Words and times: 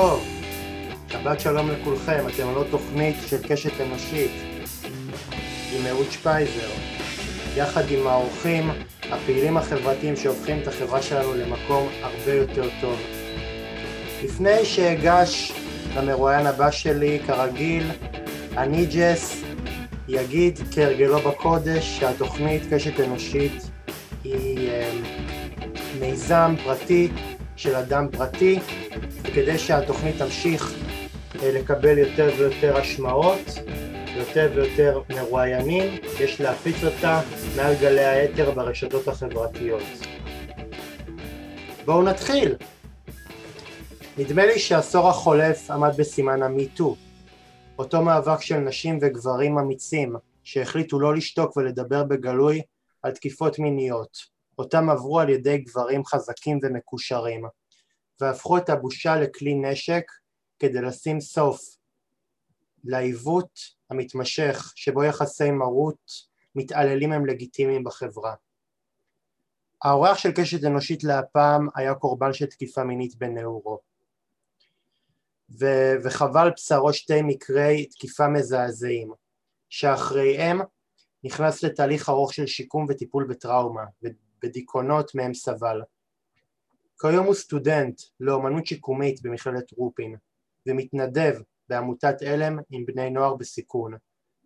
טוב, 0.00 0.24
שבת 1.08 1.40
שלום 1.40 1.70
לכולכם, 1.70 2.24
אתם 2.34 2.46
עוד 2.54 2.66
תוכנית 2.70 3.16
של 3.26 3.48
קשת 3.48 3.80
אנושית. 3.80 4.30
עם 5.72 5.86
אהוד 5.86 6.10
שפייזר, 6.10 6.70
יחד 7.56 7.82
עם 7.90 8.06
האורחים 8.06 8.70
הפעילים 9.10 9.56
החברתיים 9.56 10.16
שהופכים 10.16 10.58
את 10.62 10.68
החברה 10.68 11.02
שלנו 11.02 11.34
למקום 11.34 11.88
הרבה 12.02 12.32
יותר 12.32 12.68
טוב. 12.80 12.96
לפני 14.24 14.64
שאגש 14.64 15.52
למרואיין 15.96 16.46
הבא 16.46 16.70
שלי, 16.70 17.18
כרגיל, 17.26 17.90
אני 18.56 18.86
ג'ס 18.86 19.42
יגיד 20.08 20.58
כהרגלו 20.72 21.18
בקודש 21.18 21.98
שהתוכנית 21.98 22.62
קשת 22.72 23.00
אנושית 23.00 23.70
היא 24.24 24.70
אה, 24.70 24.90
מיזם 26.00 26.54
פרטי 26.64 27.08
של 27.56 27.74
אדם 27.74 28.06
פרטי, 28.12 28.58
וכדי 29.30 29.58
שהתוכנית 29.58 30.16
תמשיך 30.18 30.74
אה, 31.42 31.52
לקבל 31.52 31.98
יותר 31.98 32.30
ויותר 32.38 32.76
השמעות, 32.76 33.38
יותר 34.16 34.52
ויותר 34.54 35.02
מרואיינים, 35.10 36.00
יש 36.20 36.40
להפיץ 36.40 36.84
אותה 36.84 37.20
מעל 37.56 37.74
גלי 37.80 38.04
האתר 38.04 38.50
ברשתות 38.50 39.08
החברתיות. 39.08 39.82
בואו 41.84 42.02
נתחיל. 42.02 42.56
נדמה 44.18 44.46
לי 44.46 44.58
שהעשור 44.58 45.08
החולף 45.08 45.70
עמד 45.70 45.92
בסימן 45.96 46.42
המיטו, 46.42 46.96
אותו 47.78 48.02
מאבק 48.02 48.42
של 48.42 48.56
נשים 48.56 48.98
וגברים 49.02 49.58
אמיצים 49.58 50.16
שהחליטו 50.44 51.00
לא 51.00 51.14
לשתוק 51.14 51.56
ולדבר 51.56 52.04
בגלוי 52.04 52.62
על 53.02 53.12
תקיפות 53.12 53.58
מיניות, 53.58 54.18
אותם 54.58 54.90
עברו 54.90 55.20
על 55.20 55.28
ידי 55.28 55.58
גברים 55.58 56.04
חזקים 56.04 56.58
ומקושרים, 56.62 57.44
והפכו 58.20 58.58
את 58.58 58.68
הבושה 58.68 59.16
לכלי 59.16 59.54
נשק 59.54 60.04
כדי 60.58 60.80
לשים 60.80 61.20
סוף 61.20 61.60
לעיוות 62.84 63.60
המתמשך 63.90 64.72
שבו 64.76 65.04
יחסי 65.04 65.50
מרות 65.50 66.30
מתעללים 66.54 67.12
הם 67.12 67.26
לגיטימיים 67.26 67.84
בחברה. 67.84 68.34
האורח 69.82 70.18
של 70.18 70.32
קשת 70.32 70.64
אנושית 70.64 71.04
להפעם 71.04 71.68
היה 71.74 71.94
קורבן 71.94 72.32
של 72.32 72.46
תקיפה 72.46 72.84
מינית 72.84 73.16
בנעורו. 73.16 73.78
ו- 75.60 75.94
וחבל 76.04 76.50
בשרו 76.56 76.92
שתי 76.92 77.22
מקרי 77.22 77.86
תקיפה 77.86 78.28
מזעזעים, 78.28 79.12
שאחריהם 79.68 80.60
נכנס 81.24 81.62
לתהליך 81.62 82.08
ארוך 82.08 82.34
של 82.34 82.46
שיקום 82.46 82.86
וטיפול 82.88 83.26
בטראומה, 83.28 83.84
בדיכאונות 84.42 85.14
מהם 85.14 85.34
סבל. 85.34 85.80
כיום 87.00 87.26
הוא 87.26 87.34
סטודנט 87.34 88.00
לאומנות 88.20 88.66
שיקומית 88.66 89.22
במכללת 89.22 89.72
רופין, 89.72 90.16
ומתנדב 90.66 91.34
בעמותת 91.68 92.22
עלם 92.22 92.58
עם 92.70 92.86
בני 92.86 93.10
נוער 93.10 93.34
בסיכון, 93.34 93.94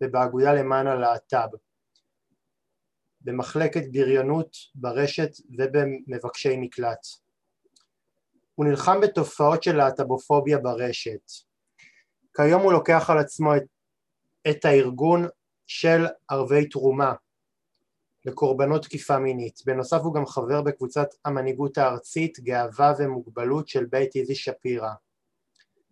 ובאגודה 0.01 0.53
למען 0.53 0.87
הלהט"ב, 0.87 1.47
במחלקת 3.21 3.81
בריונות 3.91 4.55
ברשת 4.75 5.29
ובמבקשי 5.57 6.57
מקלט. 6.57 7.05
הוא 8.55 8.65
נלחם 8.65 9.01
בתופעות 9.01 9.63
של 9.63 9.75
להט"בופוביה 9.75 10.57
ברשת. 10.57 11.31
כיום 12.35 12.61
הוא 12.61 12.73
לוקח 12.73 13.09
על 13.09 13.17
עצמו 13.17 13.55
את, 13.55 13.63
את 14.49 14.65
הארגון 14.65 15.27
של 15.67 16.05
ערבי 16.29 16.69
תרומה 16.69 17.13
לקורבנות 18.25 18.83
תקיפה 18.83 19.19
מינית. 19.19 19.61
בנוסף 19.65 19.97
הוא 20.03 20.13
גם 20.13 20.25
חבר 20.25 20.61
בקבוצת 20.61 21.07
המנהיגות 21.25 21.77
הארצית 21.77 22.39
גאווה 22.39 22.93
ומוגבלות 22.99 23.67
של 23.67 23.85
בית 23.85 24.15
איזי 24.15 24.35
שפירא. 24.35 24.91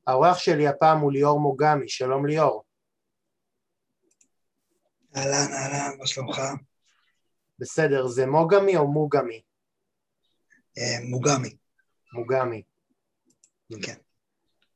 האורח 0.08 0.38
שלי 0.38 0.68
הפעם 0.68 1.00
הוא 1.00 1.12
ליאור 1.12 1.40
מוגמי, 1.40 1.90
שלום 1.90 2.26
ליאור. 2.26 2.64
אהלן, 5.16 5.54
אהלן, 5.54 5.98
מה 6.00 6.08
שלומך? 6.08 6.42
בסדר, 7.60 8.08
זה 8.08 8.26
מוגמי 8.26 8.78
או 8.78 8.88
מוגמי? 8.88 9.42
אה, 10.78 10.98
מוגמי. 11.10 11.56
מוגמי. 12.14 12.64
כן. 13.84 13.96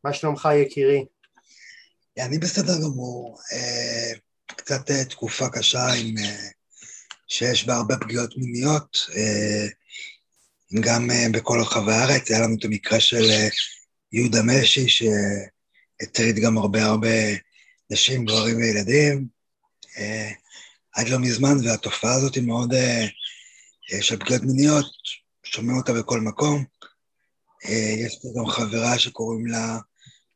מה 0.04 0.14
שלומך 0.14 0.50
יקירי? 0.62 1.06
אני 2.20 2.38
בסדר 2.38 2.74
גמור. 2.84 3.40
אה, 3.54 4.20
קצת 4.46 4.92
אה, 4.92 5.06
תקופה 5.06 5.46
קשה 5.50 5.88
עם, 6.00 6.16
שיש 7.28 7.66
בה 7.66 7.76
הרבה 7.76 7.98
פגיעות 7.98 8.38
מיניות, 8.38 9.10
גם 10.80 11.10
בכל 11.32 11.60
רחבי 11.62 11.94
הארץ. 11.94 12.32
היה 12.32 12.42
לנו 12.42 12.56
את 12.60 12.66
המקרה 12.66 13.00
של 13.00 13.26
יהודה 14.12 14.42
משי, 14.44 14.86
שהטריד 14.90 16.36
גם 16.36 16.58
הרבה 16.58 16.86
הרבה 16.86 17.10
נשים, 17.90 18.26
גברים 18.26 18.58
וילדים. 18.58 19.28
עד 20.94 21.10
לא 21.10 21.20
מזמן, 21.20 21.58
והתופעה 21.64 22.14
הזאת 22.14 22.36
היא 22.36 22.44
מאוד, 22.44 22.74
של 24.02 24.20
פגיעות 24.20 24.44
מיניות, 24.44 24.86
שומעים 25.44 25.78
אותה 25.78 25.94
בכל 25.94 26.22
מקום. 26.22 26.66
אה, 27.66 27.94
יש 27.98 28.20
פה 28.22 28.28
גם 28.40 28.46
חברה 28.46 29.00
שקוראים 29.00 29.48
לה 29.48 29.80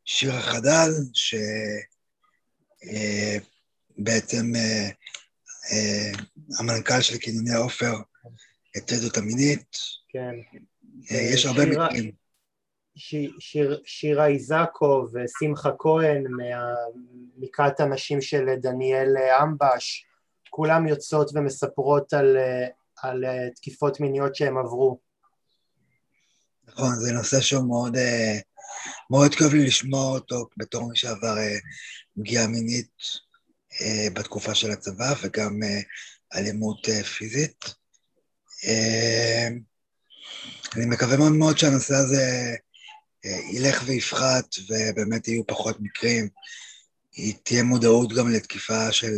שירה 0.06 0.42
חדל, 0.42 0.92
שבעצם 3.94 4.56
אה, 4.56 4.62
אה, 4.62 4.90
המנכ"ל 6.60 7.02
של 7.02 7.18
קינוני 7.18 7.52
העופר 7.52 7.94
הטריד 8.76 9.04
אותה 9.04 9.22
מינית. 9.22 9.78
כן. 10.10 10.36
יש 11.10 11.46
הרבה 11.46 11.66
מקרים. 11.66 12.12
שיר, 13.40 13.82
שירה 13.86 14.28
איזקו 14.28 15.08
ושמחה 15.14 15.70
כהן 15.80 16.24
מכת 17.38 17.80
הנשים 17.80 18.22
של 18.22 18.46
דניאל 18.62 19.16
אמבש, 19.44 20.06
כולם 20.50 20.88
יוצאות 20.88 21.32
ומספרות 21.36 22.14
על, 22.14 22.38
על 23.02 23.24
תקיפות 23.56 24.00
מיניות 24.00 24.36
שהם 24.36 24.58
עברו. 24.58 25.00
נכון, 26.68 26.96
זה 26.96 27.12
נושא 27.14 27.42
שהוא 27.42 27.68
מאוד, 27.68 27.96
אה, 27.96 28.40
מאוד 29.10 29.36
כואב 29.36 29.54
לי 29.54 29.66
לשמוע 29.66 30.12
אותו 30.12 30.46
בתור 30.58 30.90
מי 30.90 30.96
שעבר 30.98 31.38
אה, 31.38 31.58
פגיעה 32.20 32.48
מינית 32.48 32.92
אה, 32.98 33.31
בתקופה 34.14 34.56
של 34.56 34.72
הצבא 34.72 35.14
וגם 35.22 35.60
אלימות 36.36 36.88
פיזית. 37.18 37.66
אני 40.76 40.86
מקווה 40.86 41.18
מאוד 41.18 41.32
מאוד 41.32 41.58
שהנושא 41.58 41.94
הזה 41.94 42.56
ילך 43.54 43.84
ויפחת 43.86 44.46
ובאמת 44.70 45.28
יהיו 45.28 45.48
פחות 45.48 45.78
מקרים. 45.80 46.30
תהיה 47.44 47.64
מודעות 47.64 48.14
גם 48.14 48.32
לתקיפה 48.32 48.92
של 48.92 49.14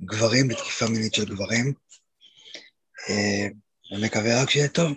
גברים, 0.00 0.50
לתקיפה 0.50 0.86
מינית 0.86 1.14
של 1.14 1.24
גברים. 1.24 1.72
אני 3.92 4.06
מקווה 4.06 4.42
רק 4.42 4.50
שיהיה 4.50 4.68
טוב. 4.68 4.92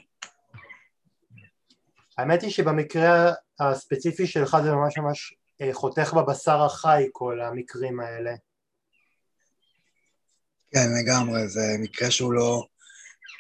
האמת 2.17 2.41
היא 2.41 2.51
שבמקרה 2.51 3.33
הספציפי 3.59 4.27
שלך 4.27 4.57
זה 4.63 4.71
ממש 4.71 4.97
ממש 4.97 5.33
אה, 5.61 5.73
חותך 5.73 6.13
בבשר 6.13 6.63
החי 6.63 7.03
כל 7.11 7.41
המקרים 7.41 7.99
האלה. 7.99 8.31
כן, 10.73 10.87
לגמרי, 11.01 11.49
זה 11.49 11.75
מקרה 11.79 12.11
שהוא 12.11 12.33
לא, 12.33 12.67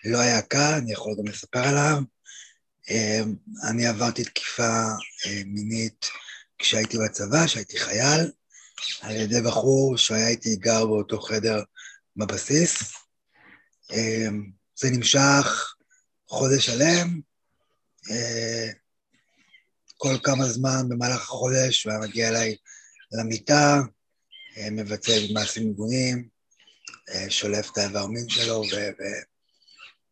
לא 0.05 0.19
היה 0.19 0.41
קל, 0.41 0.73
אני 0.77 0.91
יכול 0.91 1.15
גם 1.19 1.27
לספר 1.27 1.67
עליו. 1.67 1.97
אה, 2.89 3.21
אני 3.69 3.87
עברתי 3.87 4.23
תקיפה 4.23 4.87
אה, 5.25 5.41
מינית 5.45 6.05
כשהייתי 6.57 6.97
בצבא, 6.97 7.45
כשהייתי 7.45 7.79
חייל, 7.79 8.31
על 9.01 9.15
ידי 9.15 9.41
בחור 9.41 9.97
שהיה 9.97 10.27
איתי 10.27 10.55
גר 10.55 10.85
באותו 10.85 11.21
חדר 11.21 11.63
בבסיס. 12.15 12.93
זה 14.75 14.89
נמשך 14.91 15.75
חודש 16.27 16.65
שלם, 16.65 17.19
אה, 18.11 18.69
כל 19.97 20.15
כמה 20.23 20.45
זמן 20.45 20.89
במהלך 20.89 21.21
החודש 21.21 21.83
הוא 21.83 21.91
היה 21.91 22.01
מגיע 22.01 22.29
אליי 22.29 22.55
למיטה, 23.11 23.81
אה, 24.57 24.69
מבצע 24.71 25.11
מעשים 25.33 25.69
מגונים, 25.69 26.27
שולף 27.29 27.71
את 27.71 27.77
האיבר 27.77 28.07
מין 28.07 28.29
שלו 28.29 28.61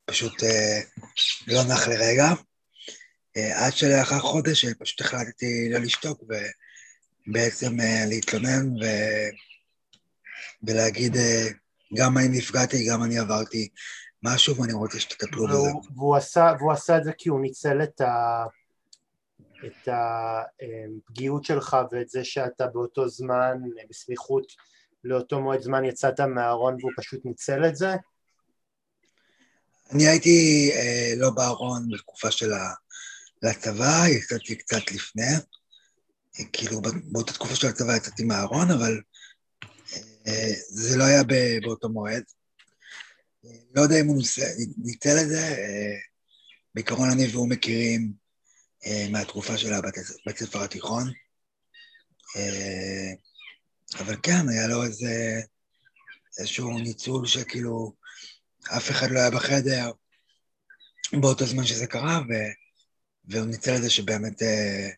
ופשוט 0.05 0.43
לא 1.47 1.63
נח 1.63 1.87
לרגע. 1.87 2.27
עד 3.35 3.73
שלאחר 3.73 4.19
חודש 4.19 4.65
פשוט 4.65 5.01
החלטתי 5.01 5.69
לא 5.71 5.79
לשתוק 5.79 6.23
ובעצם 7.27 7.77
להתלונן 8.09 8.75
ו... 8.83 8.85
ולהגיד 10.63 11.15
גם 11.93 12.17
אני 12.17 12.27
נפגעתי, 12.27 12.87
גם 12.89 13.03
אני 13.03 13.19
עברתי 13.19 13.69
משהו 14.23 14.55
ואני 14.55 14.73
רוצה 14.73 14.99
שתטפלו 14.99 15.47
בזה. 15.47 15.69
והוא 15.95 16.15
עשה, 16.15 16.53
והוא 16.59 16.71
עשה 16.71 16.97
את 16.97 17.03
זה 17.03 17.11
כי 17.17 17.29
הוא 17.29 17.41
ניצל 17.41 17.83
את, 17.83 18.01
ה, 18.01 18.45
את 19.65 19.87
הפגיעות 19.87 21.45
שלך 21.45 21.77
ואת 21.91 22.09
זה 22.09 22.23
שאתה 22.23 22.67
באותו 22.67 23.09
זמן, 23.09 23.57
בסמיכות 23.89 24.45
לאותו 25.03 25.41
מועד 25.41 25.61
זמן 25.61 25.85
יצאת 25.85 26.19
מהארון 26.19 26.77
והוא 26.79 26.91
פשוט 26.97 27.25
ניצל 27.25 27.65
את 27.65 27.75
זה? 27.75 27.89
אני 29.91 30.07
הייתי 30.07 30.69
אה, 30.75 31.13
לא 31.17 31.29
בארון 31.29 31.87
בתקופה 31.91 32.31
של 32.31 32.51
הצבא, 33.43 34.07
יצאתי 34.07 34.55
קצת 34.55 34.91
לפני, 34.91 35.23
כאילו 36.53 36.81
באותה 37.11 37.33
תקופה 37.33 37.55
של 37.55 37.67
הצבא 37.67 37.95
יצאתי 37.95 38.23
מהארון, 38.23 38.71
אבל 38.71 39.01
אה, 40.27 40.53
זה 40.69 40.97
לא 40.97 41.03
היה 41.03 41.23
באותו 41.61 41.89
מועד. 41.89 42.23
לא 43.75 43.81
יודע 43.81 44.01
אם 44.01 44.07
הוא 44.07 44.21
ניצל 44.77 45.17
את 45.21 45.29
זה, 45.29 45.47
אה, 45.47 45.95
בעיקרון 46.75 47.09
אני 47.09 47.27
והוא 47.27 47.49
מכירים 47.49 48.13
אה, 48.85 49.07
מהתקופה 49.11 49.57
של 49.57 49.73
הבית 49.73 50.37
ספר 50.37 50.63
התיכון. 50.63 51.11
אבל 53.95 54.15
כן, 54.23 54.49
היה 54.49 54.67
לו 54.67 54.83
איזה, 54.83 55.41
איזשהו 56.39 56.79
ניצול 56.79 57.27
שכאילו 57.27 57.93
אף 58.77 58.91
אחד 58.91 59.11
לא 59.11 59.19
היה 59.19 59.31
בחדר 59.31 59.91
באותו 61.13 61.45
זמן 61.45 61.65
שזה 61.65 61.87
קרה, 61.87 62.19
ו, 62.19 62.33
והוא 63.25 63.45
ניצל 63.45 63.75
את 63.75 63.81
זה 63.81 63.89
שבאמת 63.89 64.41
אה, 64.41 64.89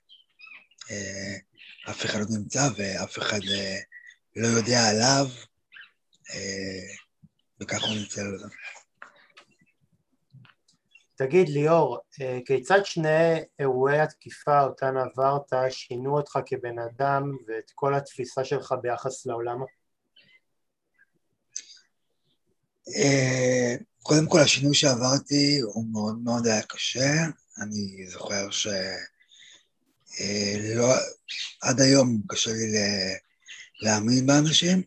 אה, 0.91 1.35
אף 1.89 2.05
אחד 2.05 2.19
לא 2.19 2.25
נמצא 2.29 2.69
ואף 2.77 3.17
אחד 3.17 3.39
אה, 3.51 3.79
לא 4.35 4.47
יודע 4.47 4.89
עליו, 4.89 5.27
אה, 6.33 6.95
וככה 7.61 7.87
הוא 7.87 7.95
ניצל 7.95 8.33
את 8.33 8.39
זה. 8.39 8.45
תגיד 11.25 11.49
ליאור, 11.49 11.97
אה, 12.21 12.39
כיצד 12.45 12.85
שני 12.85 13.41
אירועי 13.59 13.99
התקיפה 13.99 14.63
אותן 14.63 14.93
עברת 14.97 15.53
שינו 15.69 16.17
אותך 16.17 16.39
כבן 16.45 16.79
אדם 16.79 17.37
ואת 17.47 17.71
כל 17.75 17.95
התפיסה 17.95 18.45
שלך 18.45 18.73
ביחס 18.81 19.25
לעולם? 19.25 19.57
אה, 22.97 23.75
קודם 24.03 24.27
כל 24.27 24.39
השינוי 24.39 24.75
שעברתי 24.75 25.59
הוא 25.59 25.85
מאוד 25.91 26.17
מאוד 26.23 26.47
היה 26.47 26.61
קשה, 26.61 27.13
אני 27.61 28.07
זוכר 28.07 28.49
שלא, 28.49 28.77
אה, 30.21 30.97
עד 31.61 31.81
היום 31.81 32.21
קשה 32.27 32.51
לי 32.51 32.71
להאמין 33.81 34.25
באנשים, 34.25 34.81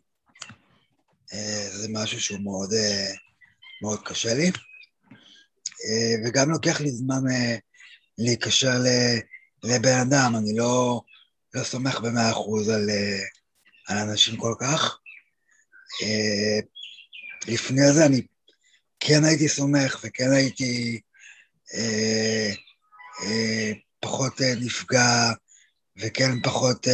זה 1.72 1.88
משהו 1.90 2.20
שהוא 2.20 2.40
מאוד, 2.40 2.70
מאוד 3.82 4.00
קשה 4.04 4.34
לי. 4.34 4.50
אה, 5.84 6.14
וגם 6.24 6.50
לוקח 6.50 6.80
לי 6.80 6.90
זמן 6.90 7.22
אה, 7.30 7.56
להיקשר 8.18 8.78
לבן 9.64 9.98
אדם, 9.98 10.32
אני 10.36 10.56
לא, 10.56 11.00
לא 11.54 11.64
סומך 11.64 12.00
במאה 12.00 12.30
אחוז 12.30 12.68
על, 12.68 12.90
אה, 12.90 13.18
על 13.88 13.98
אנשים 13.98 14.36
כל 14.36 14.54
כך. 14.60 14.98
לפני 17.48 17.92
זה 17.92 18.06
אני 18.06 18.22
כן 19.00 19.24
הייתי 19.24 19.48
סומך 19.48 20.00
וכן 20.04 20.32
הייתי 20.32 21.00
פחות 24.00 24.40
נפגע 24.40 25.32
וכן 25.96 26.42
פחות 26.42 26.86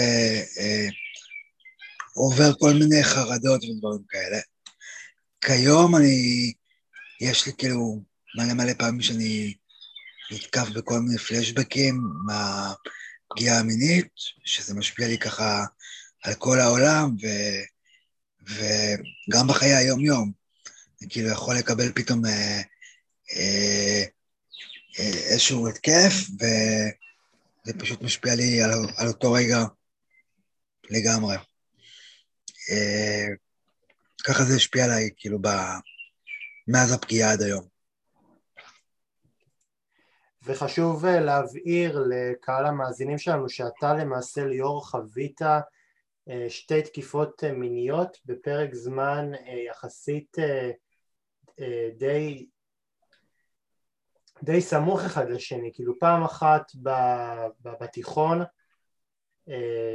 עובר 2.14 2.52
כל 2.58 2.72
מיני 2.72 3.04
חרדות 3.04 3.64
ודברים 3.64 4.02
כאלה. 4.08 4.38
כיום 5.40 5.96
אני, 5.96 6.52
יש 7.20 7.46
לי 7.46 7.52
כאילו 7.58 8.00
מלא 8.34 8.54
מלא 8.54 8.72
פעמים 8.78 9.00
שאני 9.00 9.54
נתקף 10.32 10.68
בכל 10.68 11.00
מיני 11.00 11.18
פלשבקים 11.18 12.02
מהפגיעה 12.26 13.58
המינית, 13.58 14.08
שזה 14.44 14.74
משפיע 14.74 15.08
לי 15.08 15.18
ככה 15.18 15.64
על 16.22 16.34
כל 16.34 16.60
העולם, 16.60 17.10
ו, 17.22 17.26
וגם 18.48 19.46
בחיי 19.46 19.74
היום-יום. 19.74 20.32
אני 21.00 21.10
כאילו 21.10 21.28
יכול 21.28 21.56
לקבל 21.56 21.92
פתאום 21.92 22.26
אה, 22.26 22.60
אה, 23.36 24.04
אה, 24.98 25.12
איזשהו 25.30 25.68
התקף, 25.68 26.14
וזה 26.34 27.78
פשוט 27.78 28.02
משפיע 28.02 28.34
לי 28.34 28.62
על, 28.62 28.70
על 28.96 29.08
אותו 29.08 29.32
רגע 29.32 29.64
לגמרי. 30.90 31.36
אה, 32.70 33.26
ככה 34.24 34.44
זה 34.44 34.54
השפיע 34.56 34.84
עליי, 34.84 35.10
כאילו, 35.16 35.38
ב, 35.42 35.48
מאז 36.68 36.92
הפגיעה 36.92 37.32
עד 37.32 37.42
היום. 37.42 37.79
וחשוב 40.44 41.04
אה, 41.04 41.20
להבהיר 41.20 42.04
לקהל 42.08 42.66
המאזינים 42.66 43.18
שלנו 43.18 43.48
שאתה 43.48 43.94
למעשה 43.94 44.44
ליאור 44.44 44.86
חווית 44.86 45.42
אה, 45.42 45.60
שתי 46.48 46.82
תקיפות 46.82 47.44
אה, 47.44 47.52
מיניות 47.52 48.16
בפרק 48.24 48.74
זמן 48.74 49.30
יחסית 49.68 50.36
די, 51.98 52.46
די 54.42 54.60
סמוך 54.60 55.00
אחד 55.04 55.30
לשני, 55.30 55.70
כאילו 55.74 55.98
פעם 55.98 56.22
אחת 56.22 56.72
בתיכון 57.62 58.38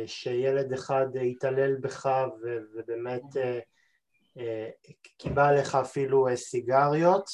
שילד 0.05 0.73
אחד 0.73 1.05
התעלל 1.31 1.75
בך 1.75 2.09
ובאמת 2.75 3.23
קיבל 5.17 5.59
לך 5.59 5.75
אפילו 5.75 6.27
סיגריות 6.35 7.29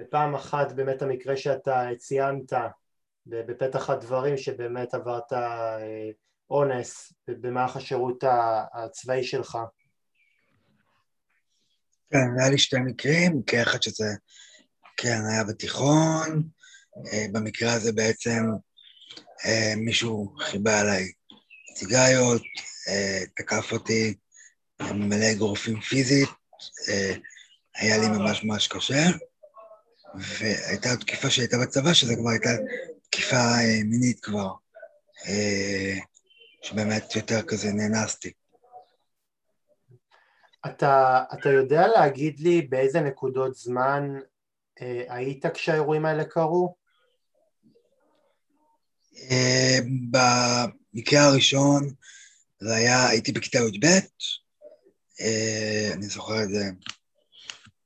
ופעם 0.00 0.34
אחת 0.34 0.72
באמת 0.72 1.02
המקרה 1.02 1.36
שאתה 1.36 1.86
ציינת 1.98 2.52
בפתח 3.26 3.90
הדברים 3.90 4.36
שבאמת 4.36 4.94
עברת 4.94 5.32
אה, 5.32 6.10
אונס 6.50 7.12
במערך 7.28 7.76
השירות 7.76 8.24
הצבאי 8.72 9.24
שלך. 9.24 9.58
כן, 12.10 12.26
היה 12.38 12.50
לי 12.50 12.58
שתי 12.58 12.76
מקרים, 12.78 13.38
מקרה 13.38 13.62
אחד 13.62 13.82
שזה, 13.82 14.06
כן, 14.96 15.20
היה 15.30 15.44
בתיכון, 15.44 16.48
אה, 17.12 17.26
במקרה 17.32 17.72
הזה 17.72 17.92
בעצם 17.92 18.44
אה, 19.46 19.72
מישהו 19.76 20.34
חיבה 20.38 20.80
עליי 20.80 21.12
סיגריות, 21.76 22.42
תקף 23.36 23.72
אותי 23.72 24.14
מלא 24.80 25.32
אגרופים 25.32 25.80
פיזית, 25.80 26.28
היה 27.76 27.98
לי 27.98 28.08
ממש 28.08 28.44
ממש 28.44 28.68
קשה. 28.68 29.04
והייתה 30.20 30.96
תקיפה 30.96 31.30
שהייתה 31.30 31.56
בצבא, 31.62 31.92
שזה 31.92 32.16
כבר 32.16 32.30
הייתה 32.30 32.50
תקיפה 33.10 33.36
אה, 33.36 33.80
מינית 33.84 34.20
כבר, 34.20 34.52
אה, 35.26 35.98
שבאמת 36.62 37.16
יותר 37.16 37.42
כזה 37.42 37.72
נאנסתי. 37.72 38.32
אתה, 40.66 41.24
אתה 41.32 41.48
יודע 41.48 41.88
להגיד 41.88 42.40
לי 42.40 42.62
באיזה 42.62 43.00
נקודות 43.00 43.54
זמן 43.54 44.18
אה, 44.80 45.04
היית 45.08 45.46
כשהאירועים 45.46 46.06
האלה 46.06 46.24
קרו? 46.24 46.74
אה, 49.30 49.78
במקרה 50.10 51.24
הראשון 51.24 51.90
זה 52.60 52.74
היה, 52.74 53.08
הייתי 53.08 53.32
בכיתה 53.32 53.58
י"ב, 53.58 53.86
אה, 55.20 55.90
אני 55.92 56.06
זוכר 56.06 56.42
את 56.42 56.48
זה 56.48 56.64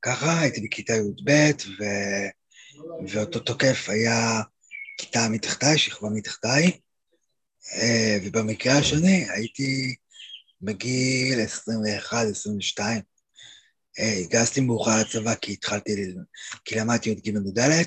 ככה, 0.03 0.39
הייתי 0.39 0.61
בכיתה 0.61 0.93
י"ב, 0.93 1.31
ו... 1.79 1.83
ואותו 3.07 3.39
תוקף 3.39 3.89
היה 3.89 4.41
כיתה 4.97 5.29
מתחתיי, 5.29 5.77
שכבה 5.77 6.09
מתחתיי, 6.09 6.79
אה, 7.73 8.17
ובמקרה 8.23 8.77
השני 8.77 9.25
הייתי 9.29 9.95
בגיל 10.61 11.39
21-22. 11.39 12.79
אה, 13.99 14.13
הגזתי 14.23 14.61
מאוחר 14.61 15.01
לצבא 15.01 15.35
כי 15.35 15.53
התחלתי, 15.53 15.91
כי 16.65 16.75
למדתי 16.75 17.09
י"ג 17.09 17.27
י"ד, 17.27 17.85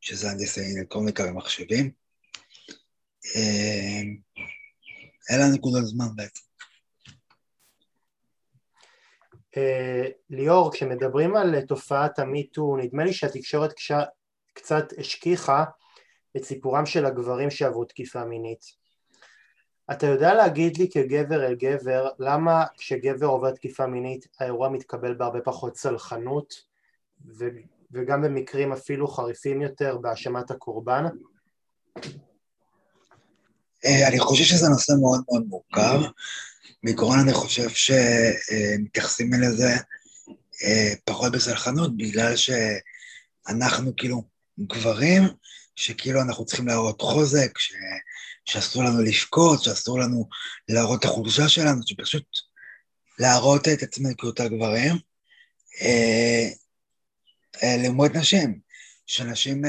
שזה 0.00 0.30
הנדסי 0.30 0.60
אלקטרוניקה 0.60 1.24
ומחשבים. 1.24 1.90
אה, 3.36 4.02
אלה 5.30 5.44
הנקודות 5.44 5.86
זמן 5.86 6.06
בעצם. 6.16 6.42
אה, 9.34 9.37
ליאור, 10.30 10.72
כשמדברים 10.72 11.36
על 11.36 11.60
תופעת 11.60 12.18
המיטו, 12.18 12.76
נדמה 12.76 13.04
לי 13.04 13.12
שהתקשורת 13.12 13.74
קצת 14.54 14.92
השכיחה 14.98 15.64
את 16.36 16.44
סיפורם 16.44 16.86
של 16.86 17.06
הגברים 17.06 17.50
שעברו 17.50 17.84
תקיפה 17.84 18.24
מינית. 18.24 18.64
אתה 19.92 20.06
יודע 20.06 20.34
להגיד 20.34 20.76
לי 20.76 20.90
כגבר 20.90 21.46
אל 21.46 21.54
גבר 21.54 22.08
למה 22.18 22.64
כשגבר 22.78 23.26
עובר 23.26 23.50
תקיפה 23.50 23.86
מינית 23.86 24.26
האירוע 24.40 24.68
מתקבל 24.68 25.14
בהרבה 25.14 25.40
פחות 25.40 25.76
סלחנות 25.76 26.54
ו- 27.38 27.48
וגם 27.92 28.22
במקרים 28.22 28.72
אפילו 28.72 29.08
חריפים 29.08 29.62
יותר 29.62 29.98
בהאשמת 29.98 30.50
הקורבן? 30.50 31.04
אה, 33.84 34.08
אני 34.08 34.18
חושב 34.18 34.44
שזה 34.44 34.68
נושא 34.68 34.92
מאוד 35.00 35.20
מאוד 35.28 35.46
מורכב. 35.46 36.00
בעיקרון 36.84 37.18
אני 37.18 37.32
חושב 37.32 37.68
שמתייחסים 37.68 39.30
לזה 39.32 39.76
אה, 40.64 40.92
פחות 41.04 41.32
בסלחנות, 41.32 41.96
בגלל 41.96 42.34
שאנחנו 42.36 43.96
כאילו 43.96 44.22
גברים, 44.60 45.22
שכאילו 45.76 46.20
אנחנו 46.22 46.44
צריכים 46.44 46.68
להראות 46.68 47.00
חוזק, 47.00 47.58
ש... 47.58 47.72
שאסור 48.44 48.84
לנו 48.84 49.02
לבכות, 49.02 49.62
שאסור 49.62 50.00
לנו 50.00 50.28
להראות 50.68 51.00
את 51.00 51.04
החולשה 51.04 51.48
שלנו, 51.48 51.80
שפשוט 51.86 52.24
להראות 53.18 53.68
את 53.68 53.82
עצמנו 53.82 54.16
כאותה 54.16 54.48
גברים. 54.48 54.94
אה, 55.82 56.48
אה, 57.62 57.76
לעומת 57.82 58.14
נשים, 58.14 58.60
שנשים 59.06 59.62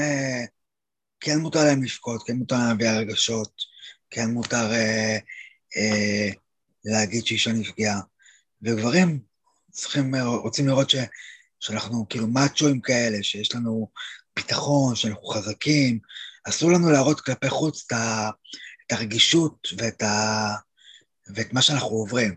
כן 1.20 1.38
מותר 1.38 1.64
להם 1.64 1.82
לבכות, 1.82 2.22
כן 2.26 2.36
מותר 2.36 2.56
להם 2.56 2.68
להביא 2.68 2.88
הרגשות, 2.88 3.52
כן 4.10 4.30
מותר 4.30 4.72
אה, 4.72 5.18
אה, 5.76 6.30
להגיד 6.84 7.26
שאישה 7.26 7.52
נפגעה. 7.52 8.00
וגברים 8.62 9.20
צריכים, 9.70 10.14
רוצים 10.14 10.68
לראות 10.68 10.90
ש, 10.90 10.96
שאנחנו 11.60 12.08
כאילו 12.08 12.26
מאצ'ואים 12.26 12.80
כאלה, 12.80 13.22
שיש 13.22 13.54
לנו 13.54 13.90
ביטחון, 14.36 14.96
שאנחנו 14.96 15.26
חזקים. 15.26 15.98
אסור 16.48 16.72
לנו 16.72 16.90
להראות 16.90 17.20
כלפי 17.20 17.48
חוץ 17.48 17.84
את, 17.86 17.92
ה, 17.92 18.30
את 18.86 18.92
הרגישות 18.92 19.68
ואת, 19.78 20.02
ה, 20.02 20.46
ואת 21.34 21.52
מה 21.52 21.62
שאנחנו 21.62 21.88
עוברים. 21.88 22.36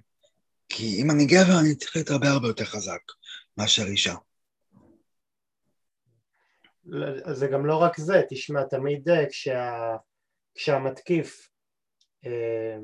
כי 0.70 1.02
אם 1.02 1.12
אני 1.12 1.26
גבר, 1.26 1.60
אני 1.60 1.76
צריך 1.76 1.96
להיות 1.96 2.10
הרבה 2.10 2.30
הרבה 2.30 2.48
יותר 2.48 2.66
חזק 2.66 3.02
מאשר 3.58 3.86
אישה. 3.86 4.16
זה 7.34 7.48
גם 7.48 7.66
לא 7.66 7.76
רק 7.76 7.98
זה, 7.98 8.22
תשמע, 8.30 8.64
תמיד 8.64 9.10
אה, 9.10 9.30
כשה, 9.30 9.96
כשהמתקיף 10.56 11.50
אה, 12.26 12.78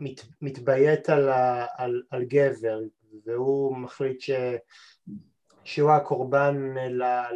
מת, 0.00 0.20
מתביית 0.40 1.10
על, 1.10 1.28
על, 1.76 2.02
על 2.10 2.24
גבר 2.24 2.78
והוא 3.24 3.76
מחליט 3.76 4.20
ש, 4.20 4.30
שהוא 5.64 5.90
הקורבן 5.90 6.74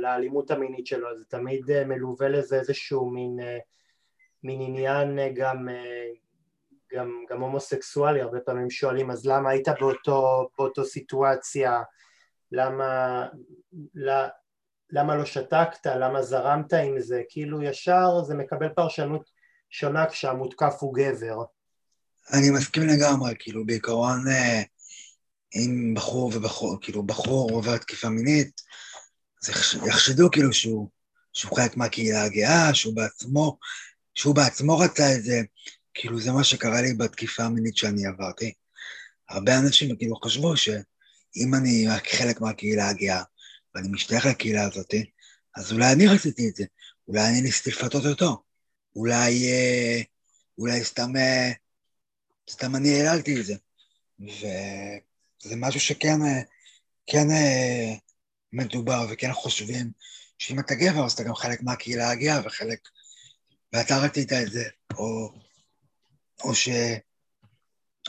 לאלימות 0.00 0.50
המינית 0.50 0.86
שלו, 0.86 1.18
זה 1.18 1.24
תמיד 1.24 1.70
אה, 1.70 1.84
מלווה 1.84 2.28
לזה 2.28 2.58
איזשהו 2.58 3.10
מין, 3.10 3.38
מין 4.42 4.60
עניין 4.60 5.18
גם, 5.34 5.68
גם, 6.92 7.24
גם 7.30 7.40
הומוסקסואלי, 7.40 8.20
הרבה 8.20 8.40
פעמים 8.40 8.70
שואלים 8.70 9.10
אז 9.10 9.26
למה 9.26 9.50
היית 9.50 9.68
באותו, 9.80 10.48
באותו 10.58 10.84
סיטואציה, 10.84 11.82
למה, 12.52 13.26
למה 14.90 15.16
לא 15.16 15.24
שתקת, 15.24 15.86
למה 15.86 16.22
זרמת 16.22 16.72
עם 16.72 17.00
זה, 17.00 17.22
כאילו 17.28 17.62
ישר 17.62 18.22
זה 18.22 18.34
מקבל 18.34 18.68
פרשנות 18.68 19.30
שונה 19.70 20.06
כשהמותקף 20.06 20.74
הוא 20.80 20.94
גבר. 20.94 21.44
אני 22.32 22.50
מסכים 22.50 22.86
לגמרי, 22.86 23.34
כאילו 23.38 23.66
בעיקרון 23.66 24.28
אה, 24.28 24.62
אם 25.54 25.94
בחור 25.96 26.32
ובחור, 26.34 26.78
כאילו 26.80 27.02
בחור 27.02 27.50
עובר 27.50 27.76
תקיפה 27.76 28.08
מינית, 28.08 28.62
אז 29.42 29.50
יחשדו 29.86 30.30
כאילו 30.30 30.52
שהוא, 30.52 30.88
שהוא 31.32 31.56
חלק 31.56 31.76
מהקהילה 31.76 32.24
הגאה, 32.24 32.74
שהוא 32.74 32.96
בעצמו, 32.96 33.58
שהוא 34.14 34.34
בעצמו 34.34 34.78
רצה 34.78 35.14
את 35.14 35.24
זה, 35.24 35.40
כאילו 35.94 36.20
זה 36.20 36.32
מה 36.32 36.44
שקרה 36.44 36.82
לי 36.82 36.94
בתקיפה 36.94 37.42
המינית 37.42 37.76
שאני 37.76 38.06
עברתי. 38.06 38.52
הרבה 39.28 39.58
אנשים 39.58 39.96
כאילו 39.96 40.16
חשבו 40.16 40.56
שאם 40.56 41.54
אני 41.54 41.86
חלק 42.10 42.40
מהקהילה 42.40 42.88
הגאה, 42.88 43.22
ואני 43.74 43.88
משתייך 43.88 44.26
לקהילה 44.26 44.64
הזאת, 44.64 44.94
אז 45.56 45.72
אולי 45.72 45.92
אני 45.92 46.06
רציתי 46.06 46.48
את 46.48 46.56
זה, 46.56 46.64
אולי 47.08 47.28
אני 47.28 47.40
ניסיתי 47.40 47.70
לפתות 47.70 48.06
אותו, 48.06 48.42
אולי, 48.96 49.50
אה, 49.50 50.00
אולי 50.58 50.84
סתם, 50.84 51.16
אה, 51.16 51.52
סתם 52.48 52.76
אני 52.76 53.00
העללתי 53.00 53.40
את 53.40 53.44
זה. 53.44 53.54
וזה 54.20 55.56
משהו 55.56 55.80
שכן 55.80 56.22
אה, 56.22 56.42
כן 57.06 57.26
מדובר 58.52 59.06
וכן 59.10 59.32
חושבים 59.32 59.90
שאם 60.38 60.58
אתה 60.60 60.74
גבר 60.74 61.04
אז 61.04 61.12
אתה 61.12 61.22
גם 61.22 61.34
חלק 61.34 61.62
מהקהילה 61.62 62.10
הגאה 62.10 62.40
וחלק, 62.44 62.78
ואתה 63.72 63.98
רצית 64.04 64.32
את 64.32 64.50
זה, 64.50 64.64
או, 64.96 65.32
או 66.44 66.54
ש... 66.54 66.68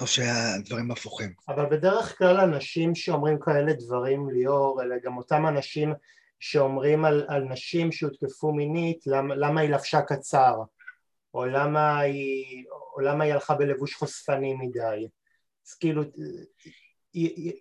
או 0.02 0.08
שהדברים 0.08 0.92
הפוכים. 0.92 1.34
אבל 1.48 1.66
בדרך 1.66 2.18
כלל 2.18 2.40
אנשים 2.40 2.96
שאומרים 2.96 3.40
כאלה 3.40 3.74
דברים, 3.74 4.30
ליאור, 4.30 4.82
אלה 4.82 4.96
גם 5.04 5.18
אותם 5.18 5.48
אנשים 5.48 5.94
שאומרים 6.40 7.06
על, 7.06 7.26
על 7.28 7.44
נשים 7.44 7.92
שהותקפו 7.92 8.52
מינית, 8.52 9.08
למה, 9.08 9.36
למה 9.36 9.62
היא 9.62 9.70
לבשה 9.70 10.02
קצר, 10.02 10.56
או 11.34 11.46
למה 11.46 12.00
היא, 12.00 12.66
או 12.96 13.02
למה 13.02 13.24
היא 13.24 13.34
הלכה 13.34 13.56
בלבוש 13.56 13.96
חושפני 13.96 14.54
מדי. 14.54 15.08
אז 15.68 15.74
כאילו, 15.74 16.04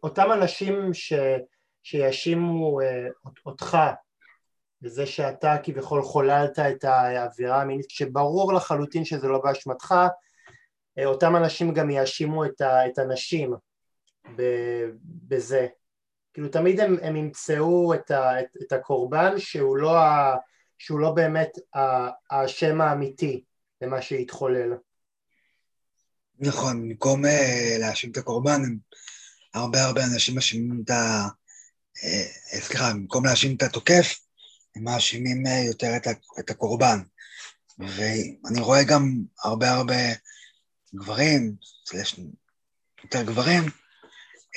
אותם 0.02 0.32
אנשים 0.32 0.94
ש, 0.94 1.12
שיאשימו 1.82 2.80
אה, 2.80 3.06
אותך 3.46 3.78
בזה 4.82 5.06
שאתה 5.06 5.56
כביכול 5.62 6.02
חוללת 6.02 6.58
את 6.58 6.84
האווירה 6.84 7.62
המינית, 7.62 7.86
כשברור 7.86 8.52
לחלוטין 8.52 9.04
שזה 9.04 9.28
לא 9.28 9.40
באשמתך, 9.44 9.94
אה, 10.98 11.06
אותם 11.06 11.36
אנשים 11.36 11.74
גם 11.74 11.90
יאשימו 11.90 12.44
את, 12.44 12.62
את 12.62 12.98
הנשים 12.98 13.54
בזה. 15.28 15.66
כאילו 16.32 16.48
תמיד 16.48 16.80
הם, 16.80 16.96
הם 17.02 17.16
ימצאו 17.16 17.94
את, 17.94 18.10
ה, 18.10 18.40
את, 18.40 18.46
את 18.62 18.72
הקורבן 18.72 19.38
שהוא 19.38 19.76
לא, 19.76 19.98
ה, 19.98 20.36
שהוא 20.78 21.00
לא 21.00 21.10
באמת 21.10 21.50
האשם 22.30 22.80
האמיתי 22.80 23.44
למה 23.82 24.02
שהתחולל. 24.02 24.72
נכון, 26.38 26.82
במקום 26.82 27.24
uh, 27.24 27.78
להאשים 27.78 28.10
את 28.10 28.16
הקורבן, 28.16 28.64
הם, 28.64 28.78
הרבה 29.54 29.84
הרבה 29.84 30.04
אנשים 30.04 30.34
מאשימים 30.34 30.82
את 30.84 30.90
ה... 30.90 31.26
Uh, 31.96 32.60
סליחה, 32.60 32.92
במקום 32.92 33.24
להאשים 33.24 33.56
את 33.56 33.62
התוקף, 33.62 34.18
הם 34.76 34.84
מאשימים 34.84 35.46
uh, 35.46 35.66
יותר 35.66 35.96
את, 35.96 36.06
ה, 36.06 36.10
את 36.38 36.50
הקורבן. 36.50 36.98
ואני 37.78 38.60
רואה 38.60 38.84
גם 38.84 39.22
הרבה 39.44 39.70
הרבה 39.70 39.94
גברים, 40.94 41.54
יותר 43.04 43.22
גברים, 43.22 43.62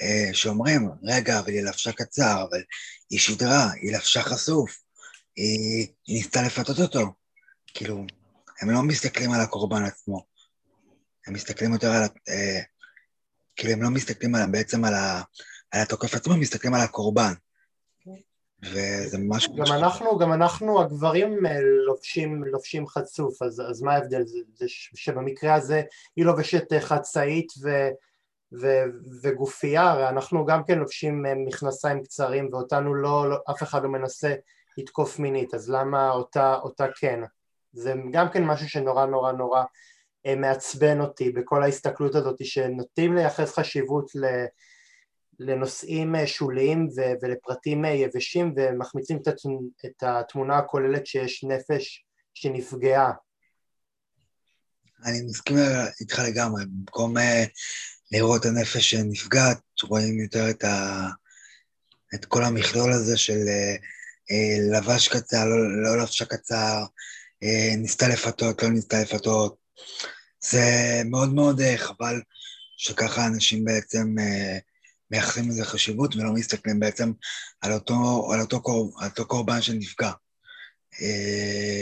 אה, 0.01 0.34
שאומרים, 0.34 0.90
רגע, 1.04 1.40
אבל 1.40 1.50
היא 1.50 1.62
לבשה 1.62 1.92
קצר, 1.92 2.46
אבל 2.50 2.62
היא 3.10 3.20
שידרה, 3.20 3.72
היא 3.82 3.96
לבשה 3.96 4.22
חשוף, 4.22 4.82
היא, 5.36 5.88
היא 6.06 6.18
ניסתה 6.18 6.42
לפתות 6.42 6.80
אותו. 6.80 7.13
כאילו, 7.74 8.06
הם 8.62 8.70
לא 8.70 8.84
מסתכלים 8.84 9.32
על 9.32 9.41
הקורבן 9.41 9.84
עצמו, 9.84 10.25
הם 11.27 11.34
מסתכלים 11.34 11.74
יותר 11.74 11.88
על... 11.88 12.03
אה, 12.30 12.60
כאילו, 13.56 13.74
הם 13.74 13.82
לא 13.82 13.89
מסתכלים 13.89 14.36
על, 14.36 14.41
בעצם 14.51 14.86
על, 14.86 14.94
ה, 14.94 15.22
על 15.72 15.82
התוקף 15.82 16.13
עצמו, 16.15 16.34
הם 16.34 16.39
מסתכלים 16.39 16.74
על 16.74 16.82
הקורבן. 16.82 17.34
וזה 18.63 19.18
ממש... 19.18 19.48
גם 19.48 19.74
אנחנו, 19.74 20.18
גם 20.18 20.34
אנחנו 20.34 20.82
הגברים 20.82 21.46
אה, 21.46 21.62
לובשים, 21.62 22.44
לובשים 22.44 22.88
חצוף, 22.88 23.41
אז, 23.41 23.62
אז 23.70 23.82
מה 23.82 23.94
ההבדל? 23.94 24.24
זה, 24.25 24.38
זה 24.53 24.65
שבמקרה 24.96 25.53
הזה 25.53 25.82
היא 26.15 26.25
לובשת 26.25 26.74
אה, 26.74 26.82
חצאית 26.82 27.53
ו, 27.63 27.70
ו, 28.62 28.68
וגופייה, 29.22 29.89
הרי 29.89 30.10
אנחנו 30.10 30.46
גם 30.46 30.63
כן 30.63 30.80
לובשים 30.80 31.25
אה, 31.25 31.34
מכנסיים 31.36 32.03
קצרים 32.03 32.50
ואותנו 32.51 32.94
לא, 32.94 33.30
לא, 33.30 33.38
אף 33.51 33.63
אחד 33.63 33.84
לא 33.84 33.89
מנסה 33.89 34.36
לתקוף 34.77 35.20
מינית, 35.20 35.53
אז 35.53 35.70
למה 35.70 36.12
אותה, 36.12 36.56
אותה 36.56 36.86
כן? 36.96 37.20
זה 37.74 37.94
גם 38.12 38.30
כן 38.30 38.44
משהו 38.44 38.70
שנורא 38.70 39.06
נורא 39.06 39.32
נורא 39.32 39.63
מעצבן 40.38 41.01
אותי 41.01 41.32
בכל 41.32 41.63
ההסתכלות 41.63 42.16
הזאת 42.16 42.46
שנוטים 42.46 43.16
לייחס 43.16 43.54
חשיבות 43.54 44.16
ל... 44.16 44.25
לנושאים 45.42 46.16
אה, 46.16 46.28
שוליים 46.28 46.88
ולפרטים 47.22 47.86
אה, 47.86 47.90
יבשים 47.90 48.54
ומחמיצים 48.56 49.20
את 49.86 50.04
התמונה 50.04 50.58
הכוללת 50.58 51.08
שיש 51.08 51.44
נפש 51.44 52.06
שנפגעה. 52.34 53.12
אני 55.06 55.22
מסכים 55.22 55.58
איתך 56.01 56.20
לגמרי, 56.20 56.63
במקום 56.66 57.18
אה, 57.18 57.44
לראות 58.12 58.42
את 58.42 58.46
הנפש 58.46 58.92
שנפגעת, 58.92 59.60
רואים 59.84 60.20
יותר 60.20 60.50
את, 60.50 60.63
ה... 60.63 61.08
את 62.16 62.25
כל 62.25 62.44
המכלול 62.44 62.92
הזה 62.92 63.18
של 63.18 63.40
לבש 64.72 65.08
קצר, 65.08 65.46
לא, 65.46 65.84
לא 65.84 66.01
לבשה 66.01 66.25
קצר, 66.25 66.84
ניסתה 67.78 68.08
לפתות, 68.08 68.64
לא 68.64 68.70
ניסתה 68.70 69.02
לפתות. 69.02 69.56
זה 70.42 70.62
מאוד 71.06 71.34
מאוד 71.34 71.62
חבל 71.78 72.22
שככה 72.78 73.28
אנשים 73.28 73.66
בעצם 73.66 74.16
מייחסים 75.12 75.50
לזה 75.50 75.66
חשיבות 75.66 76.16
ולא 76.16 76.34
מסתכלים 76.34 76.80
בעצם 76.80 77.12
על 77.62 77.74
אותו, 77.74 78.28
על 78.34 78.42
אותו, 78.42 78.62
קור, 78.62 79.02
על 79.02 79.10
אותו 79.10 79.28
קורבן 79.28 79.62
שנפגע. 79.62 80.12
אה, 81.02 81.82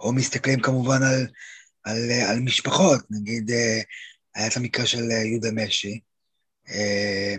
או 0.00 0.12
מסתכלים 0.12 0.60
כמובן 0.60 1.02
על, 1.02 1.26
על, 1.84 2.10
על 2.28 2.40
משפחות, 2.40 3.00
נגיד 3.10 3.50
אה, 3.50 3.80
היה 4.34 4.46
את 4.46 4.56
המקרה 4.56 4.86
של 4.86 5.10
יהודה 5.10 5.48
משי, 5.52 6.00
אה, 6.68 7.34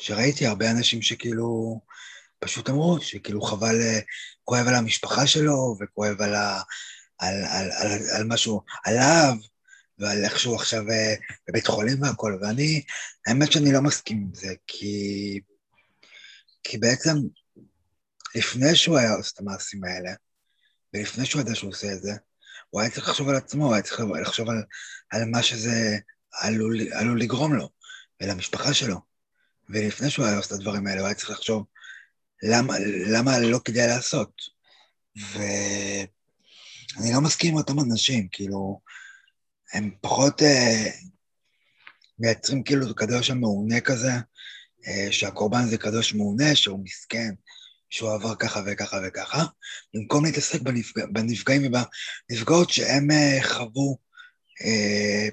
שראיתי 0.00 0.46
הרבה 0.46 0.70
אנשים 0.70 1.02
שכאילו 1.02 1.80
פשוט 2.38 2.70
אמרו 2.70 3.00
שכאילו 3.00 3.42
חבל, 3.42 3.76
כואב 4.44 4.66
על 4.68 4.74
המשפחה 4.74 5.26
שלו 5.26 5.76
וכואב 5.80 6.22
על, 6.22 6.34
ה, 6.34 6.60
על, 7.18 7.34
על, 7.44 7.70
על, 7.72 7.98
על 8.16 8.24
משהו 8.24 8.62
עליו, 8.84 9.34
ועל 9.98 10.24
איך 10.24 10.38
שהוא 10.38 10.54
עכשיו 10.56 10.90
אה, 10.90 11.14
בבית 11.48 11.66
חולים 11.66 12.02
והכל, 12.02 12.38
ואני, 12.40 12.82
האמת 13.26 13.52
שאני 13.52 13.72
לא 13.72 13.80
מסכים 13.80 14.18
עם 14.18 14.34
זה, 14.34 14.54
כי, 14.66 15.40
כי 16.62 16.78
בעצם 16.78 17.16
לפני 18.34 18.76
שהוא 18.76 18.98
היה 18.98 19.14
עושה 19.14 19.30
את 19.34 19.40
המעשים 19.40 19.84
האלה, 19.84 20.12
ולפני 20.94 21.26
שהוא 21.26 21.42
ידע 21.42 21.54
שהוא 21.54 21.70
עושה 21.70 21.92
את 21.92 22.02
זה, 22.02 22.12
הוא 22.70 22.80
היה 22.80 22.90
צריך 22.90 23.08
לחשוב 23.08 23.28
על 23.28 23.36
עצמו, 23.36 23.64
הוא 23.64 23.74
היה 23.74 23.82
צריך 23.82 24.00
לחשוב 24.20 24.50
על, 24.50 24.62
על 25.10 25.24
מה 25.24 25.42
שזה 25.42 25.98
עלול, 26.32 26.92
עלול 26.92 27.20
לגרום 27.20 27.54
לו, 27.54 27.68
ולמשפחה 28.22 28.74
שלו. 28.74 29.00
ולפני 29.68 30.10
שהוא 30.10 30.26
היה 30.26 30.36
עושה 30.36 30.54
את 30.54 30.60
הדברים 30.60 30.86
האלה, 30.86 31.00
הוא 31.00 31.06
היה 31.06 31.14
צריך 31.14 31.30
לחשוב 31.30 31.66
למה, 32.42 32.74
למה 33.06 33.38
לא 33.38 33.60
כדאי 33.64 33.86
לעשות. 33.86 34.32
ואני 35.16 37.12
לא 37.12 37.20
מסכים 37.20 37.50
עם 37.50 37.56
אותם 37.58 37.80
אנשים, 37.80 38.28
כאילו, 38.32 38.80
הם 39.72 39.90
פחות 40.00 40.42
אה, 40.42 40.90
מייצרים 42.18 42.62
כאילו 42.62 42.86
את 42.86 42.90
הקדוש 42.90 43.30
המעונה 43.30 43.80
כזה, 43.80 44.12
אה, 44.86 45.08
שהקורבן 45.12 45.66
זה 45.66 45.78
קדוש 45.78 46.14
מעונה, 46.14 46.54
שהוא 46.56 46.84
מסכן, 46.84 47.34
שהוא 47.90 48.12
עבר 48.12 48.34
ככה 48.34 48.60
וככה 48.66 48.96
וככה, 49.06 49.44
במקום 49.94 50.24
להתעסק 50.24 50.60
בנפג... 50.60 51.04
בנפגעים 51.12 51.62
ובנפגעות 51.66 52.70
שהם 52.70 53.10
אה, 53.10 53.38
חוו 53.42 53.98
אה, 54.64 55.28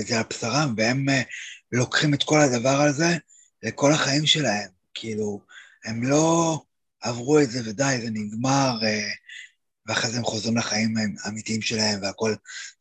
את 0.00 0.06
זה 0.06 0.18
על 0.18 0.24
בשרם, 0.30 0.74
והם 0.76 1.08
אה, 1.08 1.22
לוקחים 1.72 2.14
את 2.14 2.22
כל 2.22 2.40
הדבר 2.40 2.80
הזה 2.80 3.16
לכל 3.62 3.92
החיים 3.92 4.26
שלהם. 4.26 4.68
כאילו, 4.94 5.40
הם 5.88 6.02
לא 6.02 6.60
עברו 7.00 7.40
את 7.40 7.50
זה 7.50 7.70
ודי, 7.70 7.98
זה 8.00 8.10
נגמר, 8.10 8.78
אה, 8.82 9.10
ואחרי 9.86 10.10
זה 10.10 10.18
הם 10.18 10.24
חוזרים 10.24 10.56
לחיים 10.56 10.94
האמיתיים 11.24 11.62
שלהם 11.62 12.02
והכל 12.02 12.34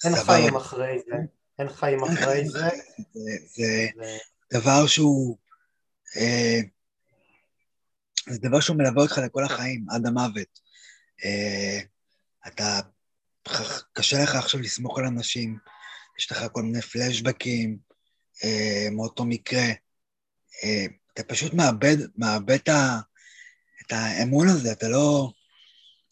אין 0.06 0.16
סבבה. 0.16 0.24
חיים 0.24 0.56
אחרי 0.56 1.00
זה. 1.10 1.16
אין 1.60 1.70
חיים 1.70 2.04
אחרי 2.04 2.50
זה. 2.50 2.70
זה, 3.14 3.32
זה 3.56 3.88
דבר 4.54 4.88
שהוא... 4.88 5.38
אה, 6.18 6.60
זה 8.30 8.40
דבר 8.40 8.60
שהוא 8.60 8.78
מלווה 8.78 9.04
אותך 9.04 9.18
לכל 9.18 9.44
החיים, 9.44 9.86
עד 9.90 10.06
המוות. 10.06 10.60
אה, 11.26 11.80
אתה... 12.48 12.80
קשה 13.94 14.24
לך 14.24 14.36
עכשיו 14.36 14.62
לסמוך 14.62 15.00
על 15.00 15.06
אנשים, 15.06 15.58
יש 16.20 16.32
לך 16.32 16.46
כל 16.52 16.64
מיני 16.64 16.82
פלשבקים 16.82 17.78
אה, 18.44 18.88
מאותו 18.92 19.26
מקרה. 19.26 19.66
אה, 20.64 20.86
אתה 21.20 21.34
פשוט 21.34 21.54
מאבד, 21.54 21.98
מאבד 22.18 22.56
את, 22.56 22.70
ה, 22.70 23.00
את 23.86 23.92
האמון 23.92 24.48
הזה, 24.48 24.72
אתה 24.72 24.88
לא... 24.88 25.32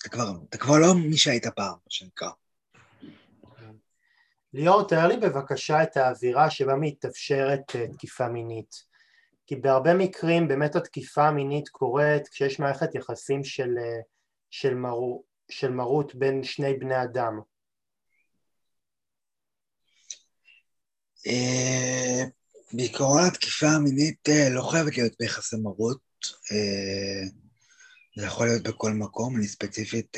אתה 0.02 0.10
כבר, 0.10 0.32
אתה 0.50 0.58
כבר 0.58 0.78
לא 0.78 0.94
מי 0.96 1.18
שהיית 1.18 1.48
פעם, 1.48 1.72
מה 1.72 1.90
שנקרא. 1.90 2.30
ליאור, 4.54 4.88
תאר 4.88 5.08
לי 5.08 5.18
בבקשה 5.18 5.84
את 5.84 5.98
האווירה 5.98 6.50
שבה 6.50 6.76
מתאפשרת 6.76 7.76
אה, 7.76 7.88
תקיפה 7.88 8.28
מינית. 8.28 8.76
כי 9.48 9.56
בהרבה 9.56 9.94
מקרים 9.94 10.48
באמת 10.48 10.76
התקיפה 10.76 11.28
המינית 11.28 11.70
קורית 11.70 12.28
כשיש 12.28 12.60
מערכת 12.60 12.96
יחסים 12.96 13.44
של, 13.44 13.78
אה, 13.78 14.00
של, 14.50 14.74
מרו, 14.74 15.24
של 15.52 15.72
מרות 15.72 16.16
בין 16.16 16.44
שני 16.44 16.74
בני 16.74 17.04
אדם. 17.04 17.40
אה, 22.66 22.78
בעיקרון 22.78 23.24
התקיפה 23.24 23.68
המינית 23.68 24.30
אה, 24.30 24.50
לא 24.50 24.62
חייבת 24.62 24.98
להיות 24.98 25.14
ביחסי 25.20 25.56
מרות, 25.56 26.00
אה, 26.52 27.30
זה 28.18 28.26
יכול 28.26 28.48
להיות 28.48 28.64
בכל 28.64 28.92
מקום, 28.92 29.38
אני 29.38 29.48
ספציפית, 29.48 30.18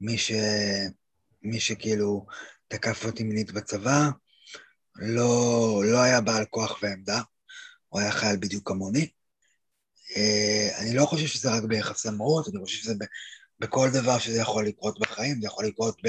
מי, 0.00 0.18
ש... 0.18 0.32
מי 1.42 1.60
שכאילו 1.60 2.26
תקף 2.68 3.04
אותי 3.04 3.22
מינית 3.22 3.52
בצבא, 3.52 4.08
לא, 4.96 5.82
לא 5.84 5.98
היה 6.02 6.20
בעל 6.20 6.44
כוח 6.44 6.78
ועמדה, 6.82 7.20
הוא 7.88 8.00
היה 8.00 8.12
חייל 8.12 8.36
בדיוק 8.36 8.68
כמוני. 8.68 9.10
אני 10.78 10.94
לא 10.94 11.06
חושב 11.06 11.26
שזה 11.26 11.50
רק 11.50 11.62
ביחסי 11.62 12.10
מרות, 12.10 12.48
אני 12.48 12.64
חושב 12.64 12.82
שזה 12.82 12.94
בכל 13.60 13.88
דבר 13.92 14.18
שזה 14.18 14.40
יכול 14.40 14.66
לקרות 14.66 15.00
בחיים, 15.00 15.40
זה 15.40 15.46
יכול 15.46 15.66
לקרות 15.66 16.00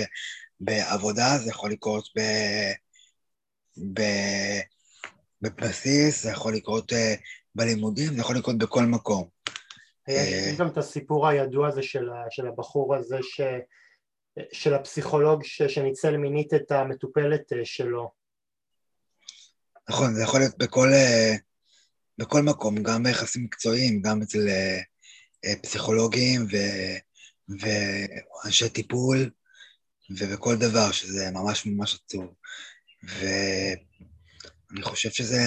בעבודה, 0.59 1.37
זה 1.43 1.49
יכול 1.49 1.71
לקרות 1.71 2.09
ב... 2.17 4.01
בבסיס, 5.43 6.23
זה 6.23 6.29
יכול 6.31 6.55
לקרות 6.55 6.93
אה, 6.93 7.15
בלימודים, 7.55 8.13
זה 8.13 8.19
יכול 8.19 8.37
לקרות 8.37 8.57
בכל 8.57 8.83
מקום. 8.83 9.27
יש 10.07 10.17
אה, 10.17 10.55
גם 10.57 10.67
את 10.67 10.77
הסיפור 10.77 11.27
הידוע 11.27 11.67
הזה 11.67 11.83
של, 11.83 12.09
של 12.29 12.47
הבחור 12.47 12.95
הזה, 12.95 13.17
ש, 13.21 13.41
של 14.51 14.73
הפסיכולוג 14.73 15.43
ש, 15.43 15.61
שניצל 15.61 16.17
מינית 16.17 16.53
את 16.53 16.71
המטופלת 16.71 17.53
אה, 17.53 17.57
שלו. 17.63 18.11
נכון, 19.89 20.13
זה 20.13 20.23
יכול 20.23 20.39
להיות 20.39 20.57
בכל, 20.57 20.87
בכל 22.17 22.41
מקום, 22.41 22.83
גם 22.83 23.03
ביחסים 23.03 23.43
מקצועיים, 23.43 24.01
גם 24.01 24.21
אצל 24.21 24.47
פסיכולוגים 25.61 26.45
ו, 26.51 26.57
ואנשי 27.49 28.69
טיפול, 28.69 29.29
ובכל 30.09 30.55
דבר, 30.55 30.91
שזה 30.91 31.31
ממש 31.31 31.65
ממש 31.65 31.99
עצוב. 32.05 32.33
ואני 34.73 34.83
חושב 34.83 35.09
שזה 35.09 35.41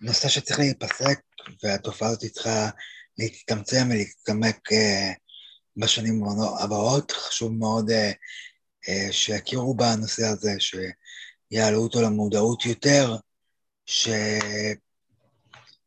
נושא 0.00 0.28
שצריך 0.28 0.58
להיפסק, 0.58 1.20
והתופעה 1.62 2.08
הזאת 2.08 2.24
צריכה 2.32 2.70
להצטמצם 3.18 3.88
ולהצטמק 3.90 4.72
uh, 4.72 5.14
בשנים 5.76 6.24
הבאות. 6.60 7.12
חשוב 7.12 7.52
מאוד 7.52 7.90
uh, 7.90 8.14
uh, 8.86 9.12
שיכירו 9.12 9.74
בנושא 9.74 10.26
הזה, 10.26 10.52
שיעלו 10.58 11.82
אותו 11.82 12.02
למודעות 12.02 12.66
יותר, 12.66 13.16
ש... 13.86 14.08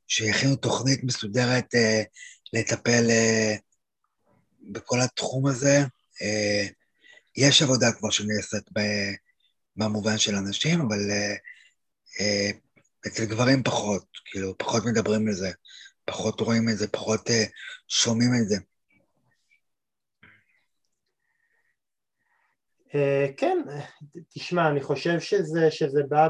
שיכינו 0.07 0.55
תוכנית 0.55 1.03
מסודרת 1.03 1.75
uh, 1.75 2.05
לטפל 2.53 3.07
uh, 3.07 3.59
בכל 4.61 5.01
התחום 5.01 5.47
הזה. 5.47 5.79
Uh, 5.83 6.71
יש 7.37 7.61
עבודה 7.61 7.91
כבר 7.91 8.09
שנעשית. 8.09 8.63
במובן 9.75 10.17
של 10.17 10.35
אנשים, 10.35 10.81
אבל 10.81 10.99
uh, 11.09 11.37
אצל 13.07 13.25
גברים 13.25 13.63
פחות, 13.63 14.05
כאילו, 14.25 14.57
פחות 14.57 14.83
מדברים 14.85 15.27
על 15.27 15.33
זה, 15.33 15.51
פחות 16.05 16.41
רואים 16.41 16.69
את 16.69 16.77
זה, 16.77 16.87
פחות 16.87 17.27
uh, 17.27 17.33
שומעים 17.87 18.29
את 18.41 18.47
זה. 18.47 18.55
Uh, 22.87 23.33
כן, 23.37 23.57
תשמע, 24.29 24.69
אני 24.69 24.81
חושב 24.81 25.19
שזה, 25.19 25.71
שזה 25.71 26.03
בא 26.09 26.27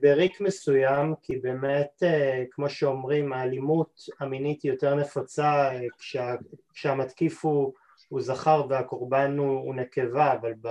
בריק 0.00 0.40
מסוים, 0.40 1.14
כי 1.22 1.36
באמת, 1.36 2.02
כמו 2.50 2.70
שאומרים, 2.70 3.32
האלימות 3.32 4.00
המינית 4.20 4.62
היא 4.62 4.72
יותר 4.72 4.94
נפוצה 4.94 5.70
כשה, 5.98 6.34
כשהמתקיף 6.74 7.44
הוא, 7.44 7.72
הוא 8.08 8.22
זכר 8.22 8.66
והקורבן 8.70 9.38
הוא, 9.38 9.60
הוא 9.60 9.74
נקבה, 9.74 10.32
אבל 10.32 10.52
ב, 10.60 10.68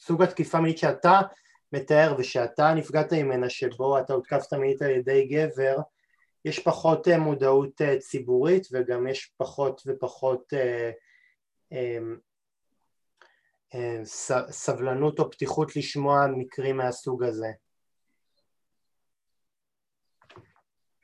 סוג 0.00 0.22
התקיפה 0.22 0.60
מינית 0.60 0.78
שאתה 0.78 1.20
מתאר 1.72 2.14
ושאתה 2.18 2.74
נפגעת 2.74 3.12
ממנה 3.12 3.50
שבו 3.50 3.98
אתה 3.98 4.12
הותקפת 4.12 4.52
מינית 4.52 4.82
על 4.82 4.90
ידי 4.90 5.26
גבר 5.26 5.76
יש 6.44 6.58
פחות 6.58 7.08
אה, 7.08 7.18
מודעות 7.18 7.80
אה, 7.80 7.98
ציבורית 7.98 8.66
וגם 8.72 9.06
יש 9.06 9.32
פחות 9.36 9.82
ופחות 9.86 10.52
אה, 10.52 10.90
סבלנות 14.50 15.18
או 15.18 15.30
פתיחות 15.30 15.76
לשמוע 15.76 16.26
מקרים 16.36 16.76
מהסוג 16.76 17.24
הזה. 17.24 17.46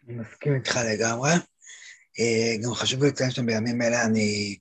אני 0.07 0.14
מסכים 0.14 0.55
איתך 0.55 0.79
לגמרי. 0.92 1.31
גם 2.64 2.74
חשוב 2.74 3.05
לציין 3.05 3.31
שבימים 3.31 3.83
אלה 3.83 4.05
אני 4.05 4.59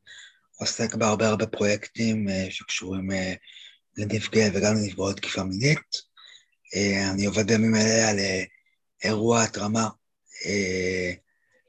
עוסק 0.60 0.96
בהרבה 0.96 1.28
הרבה 1.28 1.48
פרויקטים 1.48 2.28
שקשורים 2.50 3.10
לנפגעי 3.98 4.50
וגם 4.54 4.76
לנפגעות 4.76 5.18
תקיפה 5.18 5.44
מינית. 5.44 5.80
אה, 6.76 7.12
אני 7.12 7.26
עובד 7.26 7.48
בימים 7.48 7.76
אלה 7.76 8.10
על 8.10 8.20
אה, 8.20 8.44
אירוע 9.04 9.44
התרמה 9.44 9.90
אה, 10.46 11.14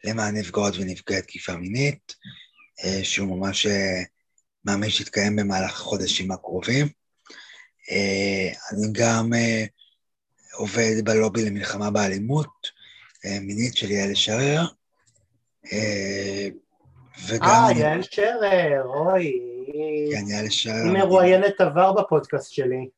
למען 0.04 0.36
נפגעות 0.36 0.74
ונפגעי 0.76 1.22
תקיפה 1.22 1.56
מינית, 1.56 2.14
שהוא 3.02 3.38
ממש 3.38 3.66
מאמין 4.64 4.90
שיתקיים 4.90 5.36
במהלך 5.36 5.72
החודשים 5.72 6.30
הקרובים. 6.30 6.88
אני 8.72 8.86
גם 8.92 9.30
עובד 10.52 10.94
בלובי 11.04 11.44
למלחמה 11.44 11.90
באלימות 11.90 12.68
מינית 13.24 13.76
של 13.76 13.90
יעל 13.90 14.14
שרר. 14.14 14.64
וגם... 17.28 17.48
אה, 17.48 17.72
יעל 17.76 18.02
שרר, 18.02 18.82
אוי. 18.84 19.53
כן, 20.12 20.28
יעל 20.28 20.50
שרר. 20.50 20.74
היא 20.74 20.92
מרואיינת 20.92 21.60
עבר 21.60 21.92
בפודקאסט 21.92 22.52
שלי. 22.52 22.88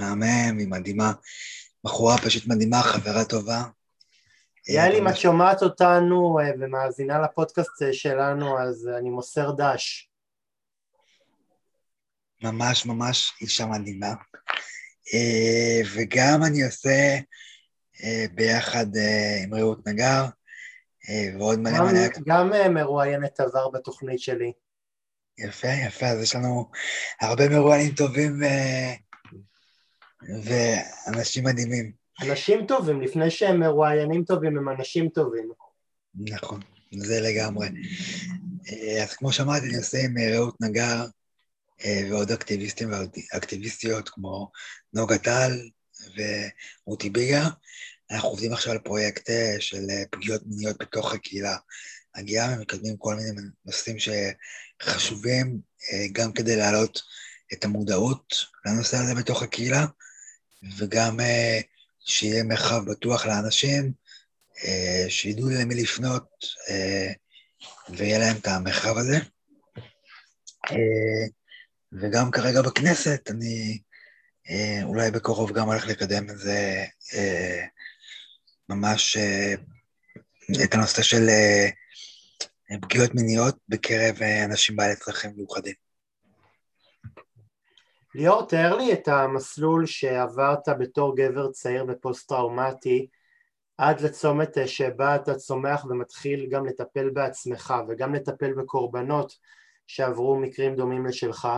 מהמם, 0.00 0.58
היא 0.58 0.68
מדהימה. 0.68 1.12
בחורה 1.84 2.18
פשוט 2.18 2.46
מדהימה, 2.46 2.82
חברה 2.82 3.24
טובה. 3.24 3.62
יעל, 4.68 4.92
אם 4.92 5.08
את 5.08 5.16
שומעת 5.16 5.62
אותנו 5.62 6.38
אה, 6.40 6.50
ומאזינה 6.60 7.18
לפודקאסט 7.18 7.82
אה, 7.82 7.92
שלנו, 7.92 8.58
אז 8.58 8.90
אני 8.98 9.10
מוסר 9.10 9.50
דש. 9.50 10.10
ממש 12.42 12.86
ממש 12.86 13.32
אישה 13.40 13.66
מדהימה. 13.66 14.14
אה, 15.14 15.80
וגם 15.94 16.40
אני 16.46 16.62
עושה 16.62 17.18
ביחד 18.34 18.86
עם 19.44 19.54
רעות 19.54 19.86
נגר, 19.88 20.24
ועוד 21.38 21.58
מלא 21.58 21.80
מלא... 21.80 22.00
גם 22.26 22.74
מרואיינת 22.74 23.40
עבר 23.40 23.68
בתוכנית 23.68 24.20
שלי. 24.20 24.52
יפה, 25.38 25.68
יפה, 25.68 26.06
אז 26.06 26.22
יש 26.22 26.34
לנו 26.34 26.70
הרבה 27.20 27.48
מרואיינים 27.48 27.94
טובים 27.94 28.40
ואנשים 30.44 31.44
מדהימים. 31.44 31.92
אנשים 32.22 32.66
טובים, 32.66 33.00
לפני 33.00 33.30
שהם 33.30 33.60
מרואיינים 33.60 34.24
טובים, 34.24 34.56
הם 34.56 34.68
אנשים 34.68 35.08
טובים. 35.08 35.50
נכון, 36.14 36.60
זה 36.98 37.20
לגמרי. 37.20 37.68
אז 39.02 39.12
כמו 39.14 39.32
שאמרתי, 39.32 39.66
אני 39.66 39.76
עושה 39.76 39.98
עם 39.98 40.14
רעות 40.18 40.60
נגר 40.60 41.04
ועוד 42.10 42.30
אקטיביסטים 42.30 42.90
ואקטיביסטיות 42.92 44.08
כמו 44.08 44.50
נוגה 44.92 45.18
טל 45.18 45.52
ורותי 46.86 47.10
ביגר. 47.10 47.44
אנחנו 48.10 48.28
עובדים 48.28 48.52
עכשיו 48.52 48.72
על 48.72 48.78
פרויקט 48.78 49.30
של 49.58 49.86
פגיעות 50.10 50.42
מיניות 50.46 50.76
בתוך 50.78 51.14
הקהילה 51.14 51.56
הגאה 52.14 52.56
ומקדמים 52.56 52.96
כל 52.96 53.14
מיני 53.14 53.30
נושאים 53.64 53.96
שחשובים 54.82 55.60
גם 56.12 56.32
כדי 56.32 56.56
להעלות 56.56 57.02
את 57.52 57.64
המודעות 57.64 58.34
לנושא 58.66 58.96
הזה 58.96 59.14
בתוך 59.14 59.42
הקהילה, 59.42 59.86
וגם 60.78 61.16
שיהיה 62.06 62.42
מרחב 62.42 62.90
בטוח 62.90 63.26
לאנשים, 63.26 63.92
שידעו 65.08 65.48
למי 65.48 65.74
לפנות 65.74 66.28
ויהיה 67.88 68.18
להם 68.18 68.36
את 68.36 68.46
המרחב 68.46 68.96
הזה. 68.96 69.18
וגם 71.92 72.30
כרגע 72.30 72.62
בכנסת, 72.62 73.30
אני 73.30 73.78
אולי 74.82 75.10
בקרוב 75.10 75.52
גם 75.52 75.66
הולך 75.66 75.86
לקדם 75.86 76.30
איזה 76.30 76.84
ממש 78.68 79.16
את 80.64 80.74
הנושא 80.74 81.02
של 81.02 81.28
פגיעות 82.82 83.14
מיניות 83.14 83.56
בקרב 83.68 84.16
אנשים 84.44 84.76
בעלי 84.76 84.96
צרכים 84.96 85.30
מיוחדים. 85.36 85.74
ליאור, 88.14 88.46
תאר 88.48 88.76
לי 88.76 88.92
את 88.92 89.08
המסלול 89.08 89.86
שעברת 89.86 90.68
בתור 90.78 91.16
גבר 91.16 91.52
צעיר 91.52 91.84
ופוסט-טראומטי 91.88 93.06
עד 93.78 94.00
לצומת 94.00 94.56
שבה 94.66 95.16
אתה 95.16 95.34
צומח 95.34 95.84
ומתחיל 95.84 96.46
גם 96.50 96.66
לטפל 96.66 97.10
בעצמך 97.10 97.74
וגם 97.88 98.14
לטפל 98.14 98.52
בקורבנות 98.52 99.32
שעברו 99.86 100.40
מקרים 100.40 100.76
דומים 100.76 101.06
לשלך. 101.06 101.48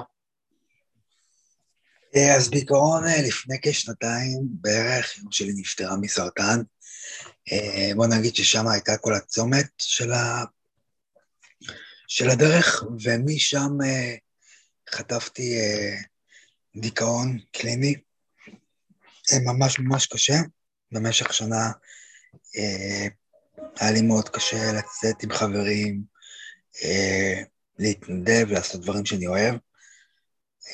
אז 2.36 2.50
בעיקרון 2.50 3.04
לפני 3.28 3.56
כשנתיים 3.62 4.40
בערך 4.42 5.18
אמא 5.22 5.30
שלי 5.30 5.52
נפטרה 5.56 5.96
מסרטן. 5.96 6.62
בוא 7.96 8.06
נגיד 8.06 8.34
ששם 8.34 8.68
הייתה 8.68 8.96
כל 8.96 9.14
הצומת 9.14 9.66
של, 9.78 10.12
ה... 10.12 10.44
של 12.08 12.30
הדרך, 12.30 12.84
ומשם 13.04 13.78
חטפתי 14.90 15.58
דיכאון 16.76 17.38
קליני, 17.52 17.94
ממש 19.44 19.78
ממש 19.78 20.06
קשה. 20.06 20.36
במשך 20.92 21.32
שנה 21.32 21.70
אה, 22.56 23.06
היה 23.80 23.90
לי 23.90 24.02
מאוד 24.02 24.28
קשה 24.28 24.72
לצאת 24.72 25.22
עם 25.22 25.32
חברים, 25.32 26.02
אה, 26.84 27.42
להתנדב, 27.78 28.46
לעשות 28.50 28.80
דברים 28.80 29.06
שאני 29.06 29.26
אוהב. 29.26 29.54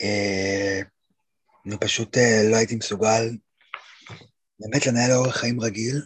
אה, 0.03 0.81
אני 1.67 1.77
פשוט 1.81 2.19
אה, 2.19 2.43
לא 2.51 2.57
הייתי 2.57 2.77
מסוגל 2.77 3.37
באמת 4.61 4.87
לנהל 4.87 5.13
אורח 5.13 5.37
חיים 5.37 5.61
רגיל, 5.61 6.03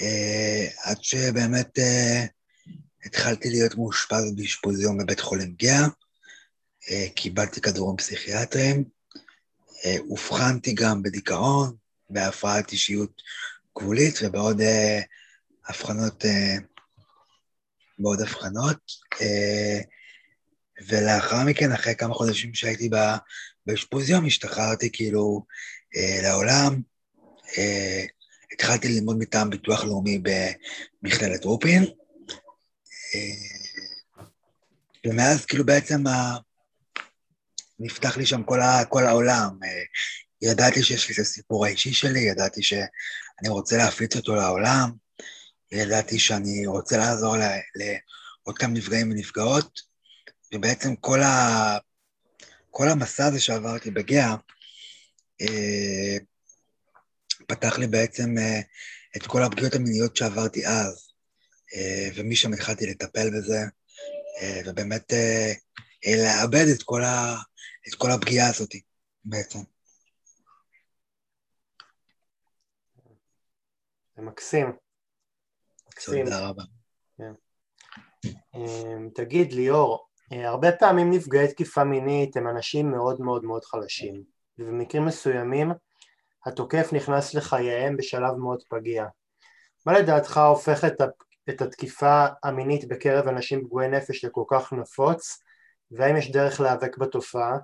אה, 0.00 0.68
עד 0.82 1.04
שבאמת 1.04 1.78
אה, 1.78 2.26
התחלתי 3.04 3.50
להיות 3.50 3.74
מאושפז 3.74 4.34
באשפוז 4.36 4.80
יום 4.80 4.98
בבית 4.98 5.20
חולים 5.20 5.54
גאה, 5.58 5.86
אה, 6.90 7.06
קיבלתי 7.14 7.60
כדורים 7.60 7.96
פסיכיאטריים, 7.96 8.84
אה, 9.84 9.96
אובחנתי 10.10 10.72
גם 10.72 11.02
בדיכאון, 11.02 11.76
בהפרעת 12.10 12.72
אישיות 12.72 13.22
גבולית 13.78 14.18
ובעוד 14.22 14.60
אה, 14.60 15.00
הבחנות, 15.68 16.24
בעוד 17.98 18.20
הבחנות. 18.20 18.78
ולאחר 20.88 21.44
מכן, 21.44 21.72
אחרי 21.72 21.94
כמה 21.94 22.14
חודשים 22.14 22.54
שהייתי 22.54 22.90
באשפוז 23.66 24.10
יום, 24.10 24.26
השתחררתי 24.26 24.90
כאילו 24.92 25.44
לעולם. 26.22 26.80
התחלתי 28.52 28.88
ללמוד 28.88 29.18
מטעם 29.18 29.50
ביטוח 29.50 29.84
לאומי 29.84 30.22
במכללת 31.02 31.44
רופין. 31.44 31.84
ומאז 35.06 35.44
כאילו 35.46 35.66
בעצם 35.66 36.02
נפתח 37.78 38.16
לי 38.16 38.26
שם 38.26 38.42
כל, 38.42 38.60
ה, 38.60 38.84
כל 38.88 39.06
העולם. 39.06 39.58
אה, 39.64 39.82
ידעתי 40.42 40.82
שיש 40.82 41.08
לי 41.08 41.14
את 41.14 41.18
הסיפור 41.18 41.66
האישי 41.66 41.92
שלי, 41.92 42.20
ידעתי 42.20 42.62
שאני 42.62 43.48
רוצה 43.48 43.76
להפיץ 43.76 44.16
אותו 44.16 44.34
לעולם, 44.34 44.90
ידעתי 45.72 46.18
שאני 46.18 46.66
רוצה 46.66 46.96
לעזור 46.96 47.36
לעוד 47.36 48.58
כמה 48.58 48.72
נפגעים 48.72 49.10
ונפגעות, 49.10 49.80
ובעצם 50.54 50.96
כל, 50.96 51.22
ה, 51.22 51.78
כל 52.70 52.88
המסע 52.88 53.26
הזה 53.26 53.40
שעברתי 53.40 53.90
בגאה, 53.90 54.34
אה, 55.40 56.16
פתח 57.46 57.78
לי 57.78 57.86
בעצם 57.86 58.38
אה, 58.38 58.60
את 59.16 59.26
כל 59.26 59.42
הפגיעות 59.42 59.74
המיניות 59.74 60.16
שעברתי 60.16 60.66
אז, 60.66 60.76
אה, 60.76 61.09
ומשם 62.14 62.52
התחלתי 62.52 62.86
לטפל 62.86 63.30
בזה, 63.36 63.58
אה, 64.40 64.60
ובאמת 64.66 65.12
אה, 65.12 65.52
לאבד 66.06 66.64
את 66.74 66.82
כל, 66.82 67.02
ה, 67.04 67.36
את 67.88 67.94
כל 67.94 68.10
הפגיעה 68.10 68.48
הזאת 68.48 68.70
בעצם. 69.24 69.58
זה 74.16 74.22
מקסים. 74.22 74.72
מקסים. 75.88 76.24
תודה 76.24 76.48
רבה. 76.48 76.62
כן. 77.18 77.32
אמ, 78.54 79.08
תגיד, 79.14 79.52
ליאור, 79.52 80.08
אה, 80.32 80.48
הרבה 80.48 80.72
פעמים 80.72 81.10
נפגעי 81.10 81.48
תקיפה 81.48 81.84
מינית 81.84 82.36
הם 82.36 82.48
אנשים 82.48 82.90
מאוד 82.90 83.20
מאוד 83.20 83.44
מאוד 83.44 83.64
חלשים, 83.64 84.22
ובמקרים 84.58 85.06
מסוימים 85.06 85.72
התוקף 86.46 86.92
נכנס 86.92 87.34
לחייהם 87.34 87.96
בשלב 87.96 88.34
מאוד 88.34 88.62
פגיע. 88.68 89.04
מה 89.86 89.98
לדעתך 89.98 90.36
הופך 90.36 90.84
את, 90.84 91.00
את 91.48 91.62
התקיפה 91.62 92.26
המינית 92.44 92.88
בקרב 92.88 93.28
אנשים 93.28 93.64
פגועי 93.64 93.88
נפש 93.88 94.24
לכל 94.24 94.44
כך 94.50 94.72
נפוץ, 94.72 95.38
והאם 95.90 96.16
יש 96.16 96.30
דרך 96.30 96.60
להיאבק 96.60 96.98
בתופעה? 96.98 97.58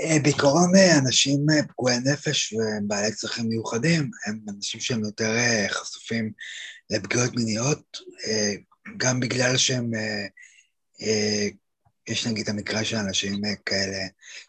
אה, 0.00 0.18
בעיקרון 0.22 0.76
אה, 0.76 0.98
אנשים 0.98 1.46
אה, 1.50 1.62
פגועי 1.68 1.98
נפש 1.98 2.52
ובעלי 2.52 3.12
צרכים 3.12 3.48
מיוחדים 3.48 4.10
הם 4.26 4.40
אנשים 4.56 4.80
שהם 4.80 5.04
יותר 5.04 5.32
חשופים 5.68 6.32
לפגיעות 6.90 7.34
מיניות, 7.36 7.98
גם 8.96 9.20
בגלל 9.20 9.56
שהם, 9.56 9.90
יש 12.08 12.26
נגיד 12.26 12.48
המקרה 12.48 12.84
של 12.84 12.96
אנשים 12.96 13.40
כאלה 13.66 13.98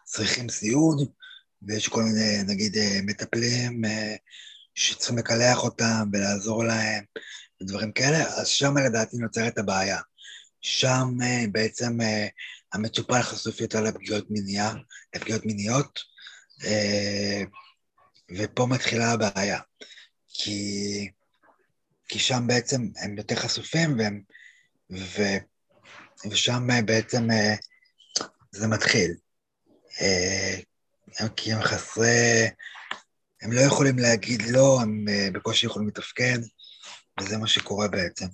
צריכים 0.04 0.48
סיעוד, 0.48 1.08
ויש 1.62 1.88
כל 1.88 2.02
מיני 2.02 2.42
נגיד 2.46 2.76
מטפלים 3.02 3.82
שצריכים 4.76 5.18
לקלח 5.18 5.64
אותם 5.64 6.08
ולעזור 6.12 6.64
להם 6.64 7.04
ודברים 7.62 7.92
כאלה, 7.92 8.22
אז 8.24 8.48
שם 8.48 8.78
לדעתי 8.78 9.16
נוצרת 9.16 9.58
הבעיה. 9.58 10.00
שם 10.60 11.08
בעצם 11.52 11.98
המטופל 12.72 13.22
חשוף 13.22 13.60
יותר 13.60 13.80
לפגיעות, 13.80 14.30
מיניה, 14.30 14.72
לפגיעות 15.14 15.46
מיניות, 15.46 16.00
אה, 16.64 17.42
ופה 18.36 18.66
מתחילה 18.66 19.12
הבעיה. 19.12 19.60
כי, 20.28 21.10
כי 22.08 22.18
שם 22.18 22.46
בעצם 22.46 22.88
הם 22.96 23.18
יותר 23.18 23.34
חשופים, 23.34 23.98
והם, 23.98 24.22
ו, 24.90 25.22
ושם 26.30 26.68
בעצם 26.86 27.30
אה, 27.30 27.54
זה 28.52 28.66
מתחיל. 28.66 29.14
אה, 30.00 30.56
כי 31.36 31.52
הם 31.52 31.62
חסרי, 31.62 32.48
הם 33.42 33.52
לא 33.52 33.60
יכולים 33.60 33.98
להגיד 33.98 34.42
לא, 34.50 34.78
הם 34.82 35.04
בקושי 35.32 35.66
יכולים 35.66 35.88
לתפקד, 35.88 36.38
וזה 37.20 37.38
מה 37.38 37.46
שקורה 37.46 37.88
בעצם. 37.88 38.26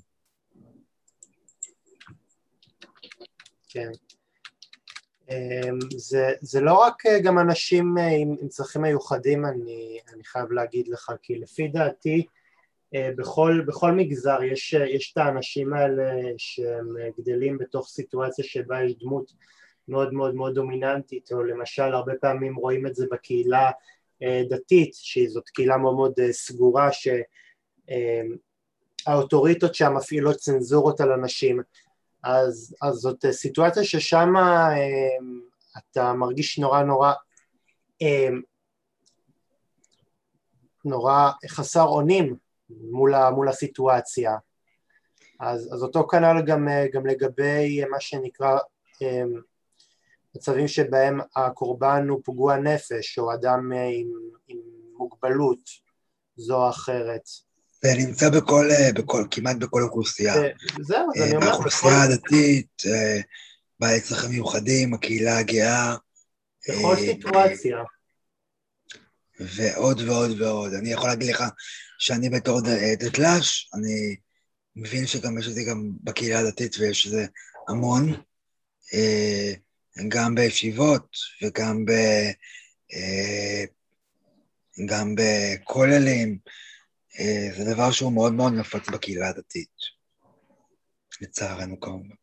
כן. 3.69 3.91
אמ, 5.31 5.79
זה, 5.97 6.33
זה 6.41 6.61
לא 6.61 6.75
רק 6.75 7.07
אה, 7.07 7.21
גם 7.21 7.39
אנשים 7.39 7.99
אה, 7.99 8.09
עם, 8.09 8.35
עם 8.41 8.49
צרכים 8.49 8.83
מיוחדים, 8.83 9.47
אני, 9.47 9.99
אני 10.15 10.25
חייב 10.25 10.53
להגיד 10.53 10.89
לך, 10.89 11.13
כי 11.23 11.39
לפי 11.39 11.69
דעתי 11.69 12.27
אה, 12.95 13.11
בכל, 13.17 13.63
בכל 13.67 13.93
מגזר 13.93 14.43
יש, 14.43 14.73
יש 14.73 15.13
את 15.13 15.19
האנשים 15.19 15.73
האלה 15.73 16.13
שהם 16.37 16.89
גדלים 17.19 17.59
בתוך 17.59 17.89
סיטואציה 17.89 18.45
שבה 18.45 18.83
יש 18.83 18.95
דמות 19.01 19.33
מאוד 19.89 20.13
מאוד 20.13 20.35
מאוד 20.35 20.55
דומיננטית, 20.55 21.33
או 21.33 21.43
למשל 21.43 21.83
הרבה 21.83 22.13
פעמים 22.21 22.55
רואים 22.55 22.87
את 22.87 22.95
זה 22.95 23.07
בקהילה 23.11 23.71
דתית, 24.49 24.95
שזאת 24.95 25.49
קהילה 25.49 25.77
מאוד 25.77 25.95
מאוד 25.95 26.15
סגורה, 26.31 26.89
שהאוטוריטות 29.07 29.75
שם 29.75 29.95
מפעילות 29.97 30.37
צנזורות 30.37 31.01
על 31.01 31.13
אנשים, 31.13 31.61
אז, 32.23 32.75
אז 32.83 32.95
זאת 32.95 33.25
סיטואציה 33.31 33.85
ששם 33.85 34.37
אה, 34.37 34.75
אתה 35.79 36.13
מרגיש 36.13 36.59
נורא 36.59 36.83
נורא 36.83 37.13
אה, 38.03 38.29
נורא 40.85 41.31
חסר 41.49 41.85
אונים 41.85 42.37
מול, 42.71 43.15
מול 43.31 43.49
הסיטואציה. 43.49 44.37
אז, 45.41 45.71
אז 45.75 45.83
אותו 45.83 46.07
כנ"ל 46.09 46.43
גם, 46.47 46.69
גם 46.93 47.07
לגבי 47.07 47.85
מה 47.91 48.01
שנקרא 48.01 48.59
מצבים 50.37 50.69
שבהם 50.69 51.21
הקורבן 51.37 52.07
הוא 52.09 52.21
פגוע 52.25 52.57
נפש 52.57 53.19
או 53.19 53.35
אדם 53.35 53.73
עם, 53.73 54.09
עם 54.49 54.59
מוגבלות 54.97 55.59
זו 56.37 56.65
או 56.65 56.71
אחרת. 56.71 57.23
זה 57.83 57.95
נמצא 57.99 58.31
בכל, 58.31 58.69
בכל, 58.95 59.25
כמעט 59.31 59.57
בכל 59.57 59.83
אוכלוסייה. 59.83 60.35
זהו, 60.83 61.07
אז 61.17 61.23
אני 61.23 61.37
אומר... 61.37 61.49
האוכלוסייה 61.49 62.03
הדתית, 62.03 62.83
בעלי 63.81 64.01
צרכים 64.01 64.31
מיוחדים, 64.31 64.95
הקהילה 64.95 65.39
הגאה. 65.39 65.97
בכל 66.69 66.97
סיטואציה. 66.97 67.77
ועוד 69.41 70.01
ועוד 70.01 70.41
ועוד. 70.41 70.75
אני 70.75 70.93
יכול 70.93 71.09
להגיד 71.09 71.29
לך 71.29 71.45
שאני 71.99 72.31
בתור 72.31 72.61
דתל"ש, 72.99 73.71
אני 73.75 74.17
מבין 74.77 75.07
שגם 75.07 75.39
יש 75.39 75.49
את 75.49 75.55
זה 75.55 75.63
גם 75.71 75.91
בקהילה 76.03 76.39
הדתית 76.39 76.77
ויש 76.79 77.07
את 77.07 77.11
זה 77.11 77.27
המון, 77.69 78.13
אה, 78.95 79.53
גם 80.09 80.35
בישיבות 80.35 81.17
וגם 81.43 81.85
ב... 81.85 81.91
אה, 82.93 83.65
גם 84.87 85.15
בכוללים. 85.15 86.39
אה, 87.21 87.49
זה 87.57 87.75
דבר 87.75 87.91
שהוא 87.91 88.13
מאוד 88.13 88.33
מאוד 88.33 88.53
נפוץ 88.53 88.89
בקהילה 88.89 89.29
הדתית, 89.29 89.77
לצערנו 91.21 91.81
כמובן. 91.81 92.15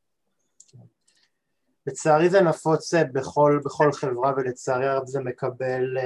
לצערי 1.87 2.29
זה 2.29 2.41
נפוץ 2.41 2.93
בכל, 2.93 3.59
בכל 3.65 3.91
חברה 3.91 4.33
ולצערי 4.37 4.87
הרב 4.87 5.07
זה 5.07 5.19
מקבל 5.19 5.97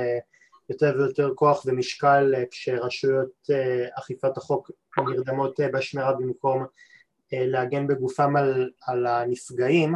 יותר 0.70 0.96
ויותר 0.98 1.30
כוח 1.36 1.66
ומשקל 1.66 2.34
כשרשויות 2.52 3.50
אכיפת 4.00 4.38
החוק 4.38 4.72
נרדמות 4.98 5.60
בשמירה 5.74 6.14
במקום 6.14 6.66
להגן 7.32 7.88
בגופם 7.88 8.36
על, 8.36 8.72
על 8.82 9.06
הנפגעים, 9.06 9.96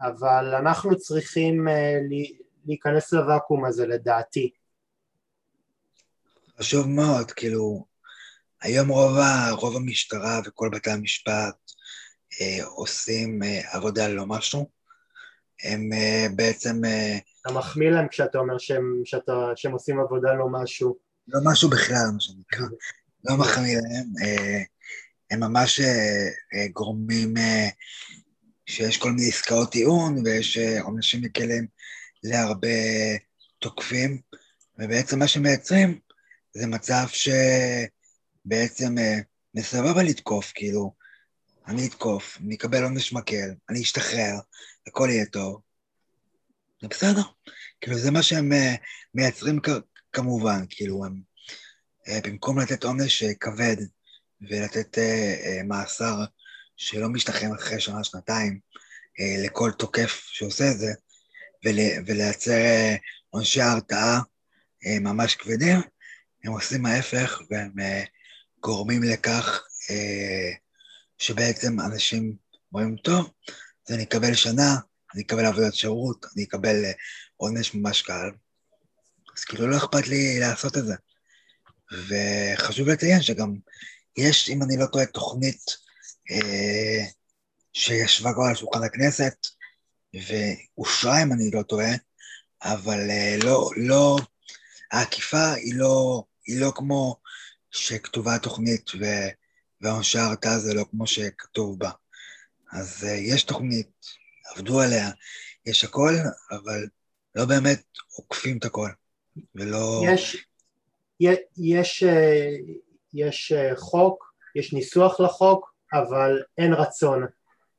אבל 0.00 0.54
אנחנו 0.54 0.96
צריכים 0.96 1.66
להיכנס 2.66 3.12
לוואקום 3.12 3.64
הזה 3.64 3.86
לדעתי. 3.86 4.50
חשוב 6.58 6.88
מאוד, 6.88 7.30
כאילו, 7.30 7.84
היום 8.62 8.88
רוב, 8.88 9.18
ה, 9.18 9.50
רוב 9.50 9.76
המשטרה 9.76 10.40
וכל 10.46 10.68
בתי 10.72 10.90
המשפט 10.90 11.56
אה, 12.40 12.64
עושים 12.64 13.42
אה, 13.42 13.60
עבודה 13.72 14.08
ללא 14.08 14.26
משהו. 14.26 14.76
הם 15.64 15.92
אה, 15.92 16.26
בעצם... 16.36 16.84
אה, 16.84 17.18
אתה 17.40 17.54
מחמיא 17.54 17.90
להם 17.90 18.08
כשאתה 18.08 18.38
אומר 18.38 18.58
שהם, 18.58 19.02
שאתה, 19.04 19.52
שהם 19.56 19.72
עושים 19.72 20.00
עבודה 20.00 20.34
לא 20.34 20.48
משהו. 20.48 20.96
לא 21.28 21.40
משהו 21.44 21.70
בכלל, 21.70 22.06
מה 22.14 22.20
שנקרא. 22.20 22.66
לא 23.24 23.36
מחמיא 23.36 23.76
להם. 23.76 24.06
אה, 24.22 24.62
הם 25.30 25.40
ממש 25.40 25.80
גורמים 26.72 27.34
שיש 28.66 28.96
כל 28.98 29.12
מיני 29.12 29.28
עסקאות 29.28 29.72
טיעון 29.72 30.18
ויש 30.24 30.58
עונשים 30.82 31.22
מקלים 31.22 31.66
להרבה 32.22 32.68
תוקפים, 33.58 34.20
ובעצם 34.78 35.18
מה 35.18 35.28
שמייצרים 35.28 35.98
זה 36.54 36.66
מצב 36.66 37.06
שבעצם 38.46 38.94
מסבבה 39.54 40.02
לתקוף, 40.02 40.52
כאילו, 40.54 40.94
אני 41.66 41.86
אתקוף, 41.86 42.38
אני 42.40 42.54
אקבל 42.54 42.82
עונש 42.82 43.12
מקל, 43.12 43.54
אני 43.70 43.82
אשתחרר, 43.82 44.34
הכל 44.86 45.08
יהיה 45.10 45.26
טוב. 45.26 45.60
זה 46.82 46.88
בסדר. 46.88 47.22
כאילו, 47.80 47.98
זה 47.98 48.10
מה 48.10 48.22
שהם 48.22 48.52
מייצרים 49.14 49.60
כמובן, 50.12 50.64
כאילו, 50.70 51.04
הם 51.04 51.20
אה, 52.08 52.20
במקום 52.24 52.58
לתת 52.58 52.84
עונש 52.84 53.22
אה, 53.22 53.34
כבד 53.34 53.76
ולתת 54.40 54.98
אה, 54.98 55.60
מאסר 55.64 56.24
שלא 56.76 57.08
משתחרר 57.08 57.54
אחרי 57.54 57.80
שנה, 57.80 58.04
שנתיים, 58.04 58.58
לכל 59.44 59.70
תוקף 59.78 60.26
שעושה 60.30 60.70
את 60.70 60.78
זה, 60.78 60.92
ולייצר 62.06 62.60
עונשי 63.30 63.60
הרתעה 63.60 64.20
ממש 65.00 65.34
כבדים, 65.34 65.80
הם 66.44 66.52
עושים 66.52 66.86
ההפך 66.86 67.40
והם 67.50 67.72
גורמים 68.60 69.02
לכך 69.02 69.62
שבעצם 71.18 71.80
אנשים 71.80 72.36
אומרים, 72.72 72.96
טוב, 72.96 73.30
אז 73.88 73.94
אני 73.94 74.02
אקבל 74.02 74.34
שנה, 74.34 74.76
אני 75.14 75.22
אקבל 75.22 75.44
עבודת 75.44 75.74
שירות, 75.74 76.26
אני 76.34 76.44
אקבל 76.44 76.84
עונש 77.36 77.74
ממש 77.74 78.02
קל. 78.02 78.30
אז 79.36 79.44
כאילו 79.44 79.66
לא 79.66 79.76
אכפת 79.76 80.06
לי 80.06 80.40
לעשות 80.40 80.76
את 80.76 80.82
זה. 80.86 80.94
וחשוב 82.08 82.88
לציין 82.88 83.22
שגם 83.22 83.54
יש, 84.16 84.50
אם 84.50 84.62
אני 84.62 84.76
לא 84.76 84.86
טועה, 84.86 85.06
תוכנית 85.06 85.60
אה, 85.68 85.85
שישבה 87.72 88.32
כבר 88.32 88.44
על 88.44 88.54
שולחן 88.54 88.82
הכנסת, 88.82 89.46
ואושרה, 90.14 91.22
אם 91.22 91.32
אני 91.32 91.50
לא 91.50 91.62
טועה, 91.62 91.92
אבל 92.62 93.10
אה, 93.10 93.36
לא, 93.44 93.70
לא, 93.76 94.16
העקיפה 94.92 95.52
היא 95.52 95.74
לא, 95.74 96.24
היא 96.46 96.60
לא 96.60 96.72
כמו 96.74 97.16
שכתובה 97.70 98.34
התוכנית, 98.34 98.90
ועונשי 99.80 100.18
ההרתעה 100.18 100.58
זה 100.58 100.74
לא 100.74 100.84
כמו 100.90 101.06
שכתוב 101.06 101.78
בה. 101.78 101.90
אז 102.72 103.04
אה, 103.04 103.14
יש 103.14 103.42
תוכנית, 103.42 103.90
עבדו 104.54 104.80
עליה, 104.80 105.10
יש 105.66 105.84
הכל, 105.84 106.14
אבל 106.50 106.86
לא 107.34 107.44
באמת 107.44 107.82
עוקפים 108.16 108.58
את 108.58 108.64
הכל, 108.64 108.88
ולא... 109.54 110.02
יש, 110.08 110.46
יש, 111.58 112.02
אה, 112.02 112.50
יש 113.14 113.52
אה, 113.52 113.76
חוק, 113.76 114.32
יש 114.54 114.72
ניסוח 114.72 115.20
לחוק, 115.20 115.75
אבל 115.92 116.42
אין 116.58 116.72
רצון, 116.72 117.26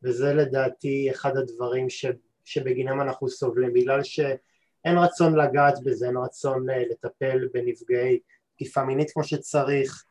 וזה 0.04 0.34
לדעתי 0.34 1.12
אחד 1.12 1.38
הדברים 1.38 1.90
ש, 1.90 2.06
שבגינם 2.46 3.02
אנחנו 3.02 3.30
סובלים, 3.30 3.74
בגלל 3.74 4.04
שאין 4.04 4.98
רצון 4.98 5.36
לגעת 5.36 5.84
בזה, 5.84 6.08
אין 6.08 6.18
רצון 6.18 6.70
אה, 6.70 6.84
לטפל 6.90 7.48
בנפגעי 7.54 8.20
תקיפה 8.56 8.84
מינית 8.84 9.12
כמו 9.12 9.24
שצריך, 9.24 10.04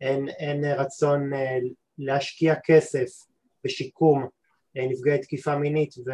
אין, 0.00 0.28
אין 0.28 0.64
רצון 0.64 1.30
להשקיע 1.98 2.54
כסף 2.64 3.08
בשיקום 3.64 4.28
נפגעי 4.74 5.18
תקיפה 5.18 5.56
מינית 5.56 5.94
ו, 6.06 6.10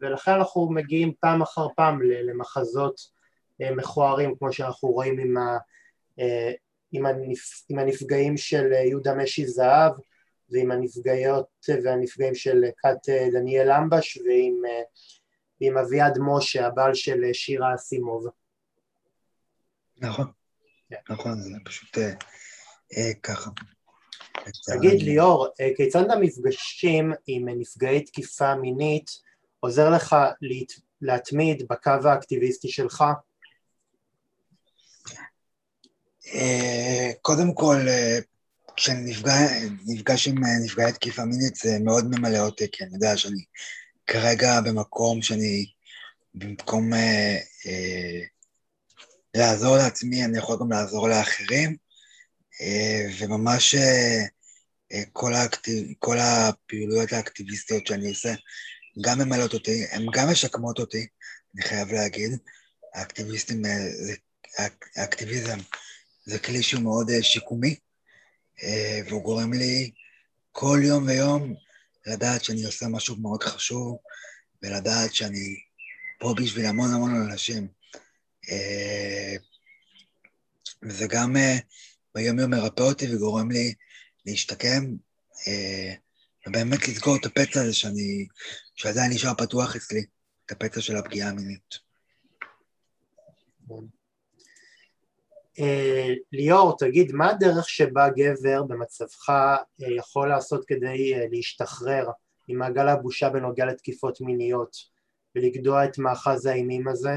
ולכן 0.00 0.32
אנחנו 0.32 0.70
מגיעים 0.70 1.12
פעם 1.20 1.42
אחר 1.42 1.66
פעם 1.76 2.02
למחזות 2.02 3.00
מכוערים 3.60 4.34
כמו 4.38 4.52
שאנחנו 4.52 4.88
רואים 4.88 5.18
עם 5.18 5.36
ה... 5.36 5.58
אה, 6.18 6.52
עם, 6.92 7.06
הנפ... 7.06 7.64
עם 7.68 7.78
הנפגעים 7.78 8.36
של 8.36 8.72
אה, 8.72 8.80
יהודה 8.80 9.14
משי 9.14 9.46
זהב 9.46 9.92
ועם 10.52 10.70
הנפגעות 10.70 11.66
והנפגעים 11.84 12.34
של 12.34 12.64
כת 12.78 13.08
אה, 13.08 13.28
דניאל 13.32 13.70
אמבש 13.70 14.16
ועם 14.16 14.62
עם 15.60 15.78
אביעד 15.78 16.18
משה, 16.20 16.66
הבעל 16.66 16.94
של 16.94 17.20
שירה 17.32 17.74
אסימוב. 17.74 18.26
נכון, 19.98 20.26
yeah. 20.26 20.96
כן. 21.06 21.12
נכון, 21.12 21.40
זה 21.40 21.50
פשוט 21.64 21.98
אה, 21.98 22.12
אה, 22.96 23.14
ככה. 23.22 23.50
תגיד 24.66 25.02
ליאור, 25.02 25.48
כיצד 25.76 26.10
המפגשים 26.10 27.12
עם 27.26 27.48
נפגעי 27.48 28.04
תקיפה 28.04 28.54
מינית 28.54 29.10
עוזר 29.60 29.90
לך 29.90 30.16
להתמיד 31.00 31.68
בקו 31.68 31.90
האקטיביסטי 32.04 32.68
שלך? 32.68 33.04
אה, 36.34 37.10
קודם 37.22 37.54
כל, 37.54 37.76
אה, 37.88 38.18
כשאני 38.80 39.10
נפגע, 39.10 39.32
נפגש 39.86 40.28
עם 40.28 40.44
אה, 40.44 40.50
נפגעי 40.64 40.92
תקיפה 40.92 41.24
מינית 41.24 41.56
זה 41.56 41.78
מאוד 41.84 42.04
ממלא 42.10 42.38
אותי, 42.38 42.66
כי 42.72 42.84
אני 42.84 42.94
יודע 42.94 43.16
שאני 43.16 43.44
כרגע 44.06 44.60
במקום 44.60 45.22
שאני, 45.22 45.66
במקום 46.34 46.94
אה, 46.94 47.36
אה, 47.66 48.20
לעזור 49.34 49.76
לעצמי, 49.76 50.24
אני 50.24 50.38
יכול 50.38 50.56
גם 50.60 50.72
לעזור 50.72 51.08
לאחרים, 51.08 51.76
אה, 52.60 53.06
וממש 53.18 53.74
אה, 53.74 55.02
כל, 55.12 55.34
האקטיב, 55.34 55.86
כל 55.98 56.16
הפעילויות 56.18 57.12
האקטיביסטיות 57.12 57.86
שאני 57.86 58.08
עושה 58.08 58.34
גם 59.00 59.18
ממלאות 59.18 59.54
אותי, 59.54 59.84
הן 59.90 60.06
גם 60.12 60.30
משקמות 60.30 60.78
אותי, 60.78 61.06
אני 61.54 61.62
חייב 61.62 61.92
להגיד. 61.92 62.38
האקטיביסטים, 62.94 63.62
זה, 63.92 64.14
האקטיביזם 64.96 65.58
זה 66.24 66.38
כלי 66.38 66.62
שהוא 66.62 66.82
מאוד 66.82 67.10
אה, 67.10 67.22
שיקומי, 67.22 67.68
אה, 67.68 67.89
והוא 69.08 69.22
גורם 69.22 69.52
לי 69.52 69.90
כל 70.52 70.78
יום 70.84 71.06
ויום 71.06 71.54
לדעת 72.06 72.44
שאני 72.44 72.64
עושה 72.64 72.86
משהו 72.88 73.16
מאוד 73.16 73.42
חשוב, 73.42 73.98
ולדעת 74.62 75.14
שאני 75.14 75.56
פה 76.18 76.34
בשביל 76.36 76.66
המון 76.66 76.94
המון 76.94 77.30
אנשים. 77.30 77.68
אה, 78.50 79.36
וזה 80.82 81.06
גם 81.06 81.36
ביום 82.14 82.38
יום 82.38 82.50
מרפא 82.50 82.82
אותי 82.82 83.14
וגורם 83.14 83.50
לי 83.50 83.74
להשתקם, 84.26 84.84
ובאמת 86.46 86.88
לסגור 86.88 87.16
את 87.16 87.26
הפצע 87.26 87.62
הזה 87.62 87.74
שאני, 87.74 88.26
שעדיין 88.74 89.12
נשאר 89.12 89.34
פתוח 89.34 89.76
אצלי, 89.76 90.04
את 90.46 90.52
הפצע 90.52 90.80
של 90.80 90.96
הפגיעה 90.96 91.28
המינית. 91.28 91.78
אה, 95.60 96.14
ליאור, 96.32 96.76
תגיד, 96.78 97.12
מה 97.12 97.30
הדרך 97.30 97.68
שבה 97.68 98.08
גבר 98.08 98.62
במצבך 98.62 99.30
אה, 99.30 99.56
יכול 99.78 100.28
לעשות 100.28 100.64
כדי 100.66 101.14
אה, 101.14 101.24
להשתחרר 101.30 102.06
עם 102.48 102.58
מעגל 102.58 102.88
הבושה 102.88 103.28
בנוגע 103.28 103.66
לתקיפות 103.66 104.20
מיניות 104.20 104.76
ולגדוע 105.34 105.84
את 105.84 105.98
מאחז 105.98 106.46
האימים 106.46 106.88
הזה? 106.88 107.12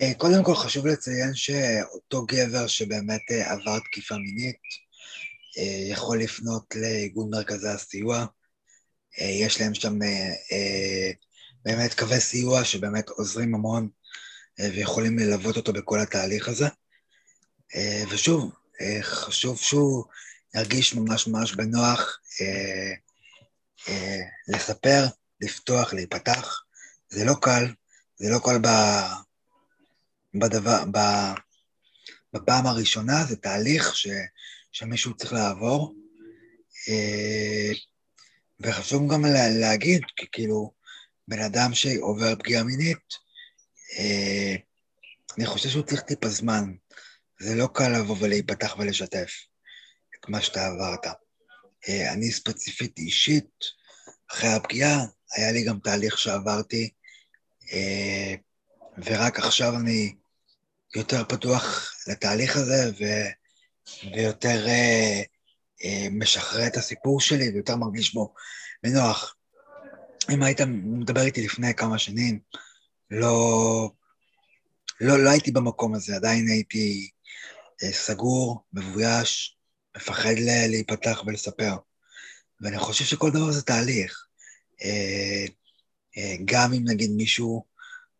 אה, 0.00 0.14
קודם 0.14 0.44
כל 0.44 0.54
חשוב 0.54 0.86
לציין 0.86 1.34
שאותו 1.34 2.26
גבר 2.26 2.66
שבאמת 2.66 3.20
אה, 3.30 3.52
עבר 3.52 3.78
תקיפה 3.78 4.14
מינית 4.14 4.56
אה, 5.58 5.90
יכול 5.90 6.20
לפנות 6.20 6.74
לאיגוד 6.76 7.28
מרכזי 7.30 7.68
הסיוע. 7.68 8.26
יש 9.18 9.60
להם 9.60 9.74
שם 9.74 9.98
באמת 11.64 11.94
קווי 11.94 12.20
סיוע 12.20 12.64
שבאמת 12.64 13.08
עוזרים 13.08 13.54
המון 13.54 13.88
ויכולים 14.58 15.18
ללוות 15.18 15.56
אותו 15.56 15.72
בכל 15.72 16.00
התהליך 16.00 16.48
הזה. 16.48 16.66
ושוב, 18.10 18.52
חשוב 19.02 19.58
שהוא 19.58 20.04
ירגיש 20.54 20.94
ממש 20.94 21.26
ממש 21.26 21.54
בנוח 21.54 22.20
לספר, 24.48 25.06
לפתוח, 25.40 25.92
להיפתח. 25.92 26.62
זה 27.08 27.24
לא 27.24 27.34
קל, 27.40 27.64
זה 28.16 28.30
לא 28.30 28.38
קל 28.44 28.58
ב... 28.58 28.68
בדבר, 30.34 30.84
בפעם 32.32 32.66
הראשונה, 32.66 33.24
זה 33.24 33.36
תהליך 33.36 33.96
ש, 33.96 34.08
שמישהו 34.72 35.16
צריך 35.16 35.32
לעבור. 35.32 35.94
אה, 36.88 37.70
וחשוב 38.60 39.12
גם 39.12 39.24
לה, 39.24 39.48
להגיד, 39.48 40.02
כי 40.16 40.26
כאילו, 40.32 40.72
בן 41.28 41.42
אדם 41.42 41.74
שעובר 41.74 42.34
פגיעה 42.38 42.64
מינית, 42.64 42.98
אה, 42.98 43.27
אני 45.38 45.46
חושב 45.46 45.68
שהוא 45.68 45.82
צריך 45.82 46.00
טיפה 46.00 46.28
זמן. 46.28 46.72
זה 47.40 47.54
לא 47.54 47.68
קל 47.74 47.88
לבוא 47.88 48.16
ולהיפתח 48.20 48.76
ולשתף 48.78 49.30
את 50.14 50.28
מה 50.28 50.42
שאתה 50.42 50.66
עברת. 50.66 51.06
אה, 51.88 52.12
אני 52.12 52.30
ספציפית 52.30 52.98
אישית, 52.98 53.50
אחרי 54.30 54.48
הפגיעה, 54.48 54.98
היה 55.36 55.52
לי 55.52 55.64
גם 55.64 55.78
תהליך 55.78 56.18
שעברתי, 56.18 56.90
ורק 59.04 59.38
עכשיו 59.38 59.76
אני 59.76 60.14
יותר 60.96 61.24
פתוח 61.24 61.94
לתהליך 62.06 62.56
הזה 62.56 62.90
ו, 63.00 63.04
ויותר 64.16 64.66
אה, 64.68 65.22
אה, 65.84 66.06
משחרר 66.10 66.66
את 66.66 66.76
הסיפור 66.76 67.20
שלי 67.20 67.50
ויותר 67.50 67.76
מרגיש 67.76 68.14
בו 68.14 68.34
בנוח. 68.82 69.36
אם 70.30 70.42
היית 70.42 70.60
מדבר 70.70 71.22
איתי 71.22 71.44
לפני 71.44 71.74
כמה 71.74 71.98
שנים, 71.98 72.40
לא, 73.10 73.90
לא, 75.00 75.24
לא 75.24 75.30
הייתי 75.30 75.50
במקום 75.50 75.94
הזה, 75.94 76.16
עדיין 76.16 76.48
הייתי 76.48 77.10
אה, 77.82 77.92
סגור, 77.92 78.64
מבויש, 78.72 79.56
מפחד 79.96 80.34
להיפתח 80.68 81.22
ולספר. 81.26 81.76
ואני 82.60 82.78
חושב 82.78 83.04
שכל 83.04 83.30
דבר 83.30 83.50
זה 83.50 83.62
תהליך. 83.62 84.26
אה, 84.84 85.44
אה, 86.18 86.36
גם 86.44 86.72
אם 86.72 86.82
נגיד 86.84 87.10
מישהו, 87.10 87.64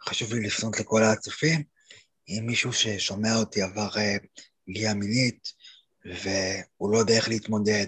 חשוב 0.02 0.34
לי 0.34 0.40
לפנות 0.40 0.80
לכל 0.80 1.02
הצופים, 1.02 1.62
אם 2.28 2.42
מישהו 2.46 2.72
ששומע 2.72 3.36
אותי 3.36 3.62
עבר 3.62 3.88
פגיעה 4.66 4.94
מינית 4.94 5.52
והוא 6.04 6.92
לא 6.92 6.98
יודע 6.98 7.14
איך 7.14 7.28
להתמודד, 7.28 7.86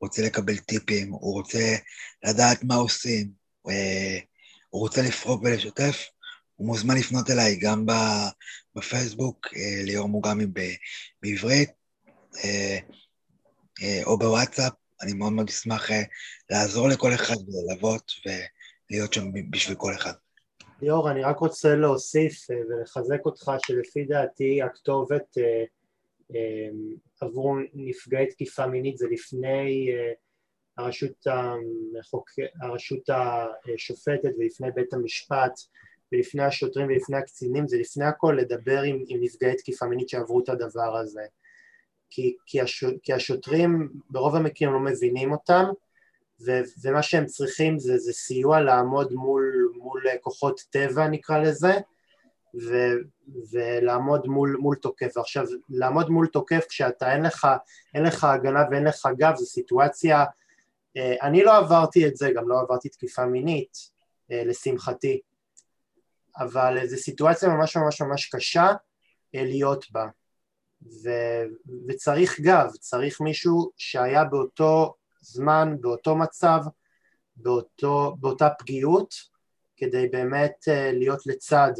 רוצה 0.00 0.22
לקבל 0.22 0.56
טיפים, 0.56 1.12
הוא 1.12 1.32
רוצה 1.32 1.76
לדעת 2.24 2.64
מה 2.64 2.74
עושים, 2.74 3.30
הוא 4.70 4.80
רוצה 4.80 5.02
לפרוק 5.02 5.42
ולשתף, 5.42 6.04
הוא 6.56 6.66
מוזמן 6.66 6.96
לפנות 6.96 7.30
אליי 7.30 7.56
גם 7.56 7.86
בפייסבוק, 8.76 9.46
אה, 9.56 9.82
ליאור 9.84 10.08
מוגמי 10.08 10.46
בעברית, 11.22 11.70
או 14.04 14.18
בוואטסאפ, 14.18 14.72
אני 15.02 15.12
מאוד 15.12 15.32
מאוד 15.32 15.48
אשמח 15.48 15.90
לעזור 16.50 16.88
לכל 16.88 17.14
אחד 17.14 17.34
וללוות 17.48 18.12
ולהיות 18.90 19.12
שם 19.12 19.24
בשביל 19.50 19.76
כל 19.76 19.94
אחד. 19.94 20.12
ליאור, 20.82 21.10
אני 21.10 21.22
רק 21.22 21.38
רוצה 21.38 21.74
להוסיף 21.76 22.50
אה, 22.50 22.56
ולחזק 22.68 23.20
אותך 23.24 23.52
שלפי 23.66 24.04
דעתי 24.04 24.62
הכתובת 24.62 25.38
אה, 25.38 25.64
אה, 26.34 26.68
עבור 27.20 27.56
נפגעי 27.74 28.26
תקיפה 28.26 28.66
מינית 28.66 28.96
זה 28.96 29.06
לפני 29.10 29.90
הרשות, 30.78 31.26
המחוק... 31.26 32.30
הרשות 32.62 33.10
השופטת 33.10 34.30
ולפני 34.38 34.70
בית 34.74 34.92
המשפט 34.92 35.52
ולפני 36.14 36.42
השוטרים 36.42 36.86
ולפני 36.86 37.16
הקצינים, 37.16 37.68
זה 37.68 37.76
לפני 37.78 38.04
הכל 38.04 38.36
לדבר 38.38 38.82
עם, 38.82 39.04
עם 39.08 39.20
נפגעי 39.22 39.56
תקיפה 39.56 39.86
מינית 39.86 40.08
שעברו 40.08 40.40
את 40.40 40.48
הדבר 40.48 40.96
הזה. 40.96 41.22
כי, 42.10 42.36
כי, 42.46 42.60
הש, 42.60 42.84
כי 43.02 43.12
השוטרים 43.12 43.90
ברוב 44.10 44.36
המקרים 44.36 44.72
לא 44.72 44.80
מבינים 44.80 45.32
אותם 45.32 45.64
ו, 46.46 46.60
ומה 46.82 47.02
שהם 47.02 47.26
צריכים 47.26 47.78
זה, 47.78 47.98
זה 47.98 48.12
סיוע 48.12 48.60
לעמוד 48.60 49.12
מול, 49.12 49.72
מול 49.76 50.02
כוחות 50.20 50.60
טבע 50.70 51.08
נקרא 51.08 51.38
לזה 51.38 51.72
ו, 52.62 52.74
ולעמוד 53.52 54.26
מול, 54.26 54.56
מול 54.60 54.76
תוקף. 54.76 55.16
עכשיו 55.16 55.44
לעמוד 55.68 56.10
מול 56.10 56.26
תוקף 56.26 56.64
כשאתה 56.68 57.14
אין 57.14 57.22
לך, 57.22 57.48
אין 57.94 58.02
לך 58.02 58.24
הגנה 58.24 58.64
ואין 58.70 58.84
לך 58.84 59.08
גב 59.18 59.34
זו 59.36 59.46
סיטואציה, 59.46 60.24
אה, 60.96 61.14
אני 61.22 61.42
לא 61.42 61.56
עברתי 61.56 62.06
את 62.06 62.16
זה, 62.16 62.30
גם 62.34 62.48
לא 62.48 62.60
עברתי 62.60 62.88
תקיפה 62.88 63.26
מינית 63.26 63.90
אה, 64.30 64.42
לשמחתי, 64.44 65.20
אבל 66.38 66.86
זו 66.86 66.96
סיטואציה 66.96 67.48
ממש 67.48 67.76
ממש 67.76 68.02
ממש 68.02 68.34
קשה 68.34 68.72
אה, 69.34 69.44
להיות 69.44 69.84
בה 69.90 70.06
ו, 70.82 71.10
וצריך 71.88 72.40
גב, 72.40 72.70
צריך 72.80 73.20
מישהו 73.20 73.70
שהיה 73.76 74.24
באותו 74.24 74.94
זמן, 75.20 75.76
באותו 75.80 76.16
מצב, 76.16 76.60
באותו, 77.36 78.16
באותה 78.20 78.48
פגיעות, 78.58 79.14
כדי 79.76 80.08
באמת 80.08 80.68
אה, 80.68 80.92
להיות 80.92 81.26
לצד 81.26 81.72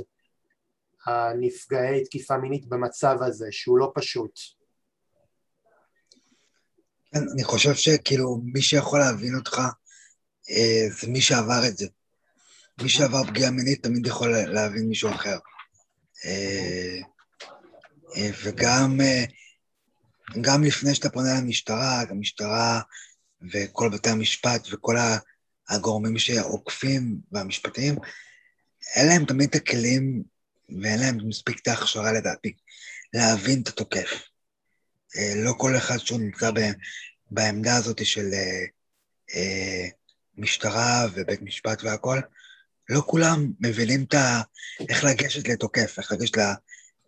הנפגעי 1.07 2.05
תקיפה 2.05 2.38
מינית 2.38 2.67
במצב 2.67 3.17
הזה, 3.21 3.47
שהוא 3.51 3.79
לא 3.79 3.93
פשוט. 3.95 4.40
כן, 7.12 7.21
אני 7.33 7.45
חושב 7.45 7.75
שכאילו 7.75 8.40
מי 8.45 8.62
שיכול 8.62 8.99
להבין 8.99 9.35
אותך 9.35 9.59
אה, 10.51 10.87
זה 11.01 11.09
מי 11.09 11.21
שעבר 11.21 11.61
את 11.69 11.77
זה. 11.77 11.87
מי 12.82 12.88
שעבר 12.88 13.24
פגיעה 13.24 13.50
מינית 13.50 13.82
תמיד 13.82 14.06
יכול 14.06 14.37
להבין 14.37 14.88
מישהו 14.88 15.10
אחר. 15.10 15.38
אה, 16.24 16.98
וגם 18.44 19.00
גם 20.40 20.64
לפני 20.64 20.94
שאתה 20.94 21.10
פונה 21.10 21.40
למשטרה, 21.40 22.00
המשטרה 22.00 22.80
וכל 23.52 23.88
בתי 23.88 24.10
המשפט 24.10 24.68
וכל 24.72 24.96
הגורמים 25.68 26.18
שעוקפים 26.18 27.18
והמשפטיים, 27.32 27.96
אין 28.96 29.06
להם 29.06 29.24
תמיד 29.24 29.48
את 29.48 29.54
הכלים 29.54 30.22
ואין 30.82 31.00
להם 31.00 31.28
מספיק 31.28 31.60
את 31.62 31.68
ההכשרה 31.68 32.12
לדעתי 32.12 32.54
להבין 33.12 33.62
את 33.62 33.68
התוקף. 33.68 34.10
אה, 35.16 35.32
לא 35.37 35.52
כל 35.58 35.76
אחד 35.76 35.98
שהוא 35.98 36.20
נמצא 36.20 36.50
בעמדה 37.30 37.76
הזאת 37.76 38.06
של 38.06 38.30
אה, 38.32 38.64
אה, 39.34 39.88
משטרה 40.37 41.06
ובית 41.14 41.42
משפט 41.42 41.82
והכול, 41.82 42.22
לא 42.88 43.03
כולם 43.07 43.53
מבינים 43.61 44.05
את 44.05 44.14
ה... 44.14 44.40
איך 44.88 45.05
לגשת 45.05 45.49
לתוקף, 45.49 45.99
איך 45.99 46.12
לגשת, 46.12 46.37
ל... 46.37 46.40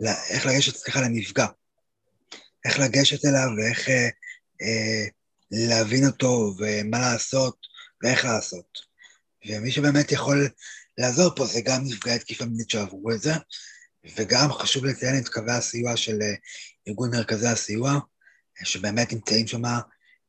ל... 0.00 0.08
איך 0.28 0.46
לגשת, 0.46 0.76
סליחה, 0.76 1.00
לנפגע. 1.00 1.46
איך 2.64 2.78
לגשת 2.78 3.24
אליו 3.24 3.48
ואיך 3.56 3.88
אה, 3.88 4.08
אה, 4.62 5.04
להבין 5.50 6.06
אותו 6.06 6.54
ומה 6.58 6.98
לעשות 6.98 7.56
ואיך 8.02 8.24
לעשות. 8.24 8.78
ומי 9.46 9.70
שבאמת 9.70 10.12
יכול 10.12 10.48
לעזור 10.98 11.34
פה 11.36 11.46
זה 11.46 11.60
גם 11.60 11.84
נפגעי 11.84 12.18
תקיפה 12.18 12.44
מינית 12.44 12.70
שעברו 12.70 13.12
את 13.12 13.20
זה, 13.20 13.32
וגם 14.16 14.52
חשוב 14.52 14.84
לציין 14.84 15.18
את 15.18 15.28
קווי 15.28 15.52
הסיוע 15.52 15.96
של 15.96 16.22
אה, 16.22 16.34
ארגון 16.88 17.10
מרכזי 17.10 17.48
הסיוע, 17.48 17.98
שבאמת 18.64 19.12
נמצאים 19.12 19.46
שם 19.46 19.64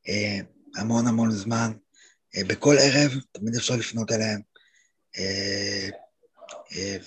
אה, 0.08 0.40
המון 0.76 1.08
המון 1.08 1.32
זמן. 1.32 1.72
אה, 2.36 2.44
בכל 2.44 2.76
ערב 2.80 3.12
תמיד 3.32 3.56
אפשר 3.56 3.76
לפנות 3.76 4.12
אליהם, 4.12 4.42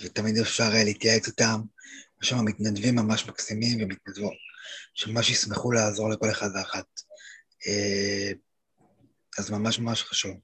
ותמיד 0.03 0.37
אפשר 0.39 0.69
להתייעץ 0.85 1.29
איתם. 1.29 1.61
יש 2.23 2.29
שם 2.29 2.45
מתנדבים 2.45 2.97
ממש 2.97 3.29
מקסימים 3.29 3.83
ומתנדבות, 3.83 4.33
שממש 4.95 5.31
ישמחו 5.31 5.73
לעזור 5.73 6.11
לכל 6.11 6.31
אחד 6.31 6.49
ואחת. 6.55 6.87
אה, 7.67 8.33
אז 9.39 9.51
ממש 9.51 9.79
ממש 9.79 10.03
חשוב. 10.03 10.37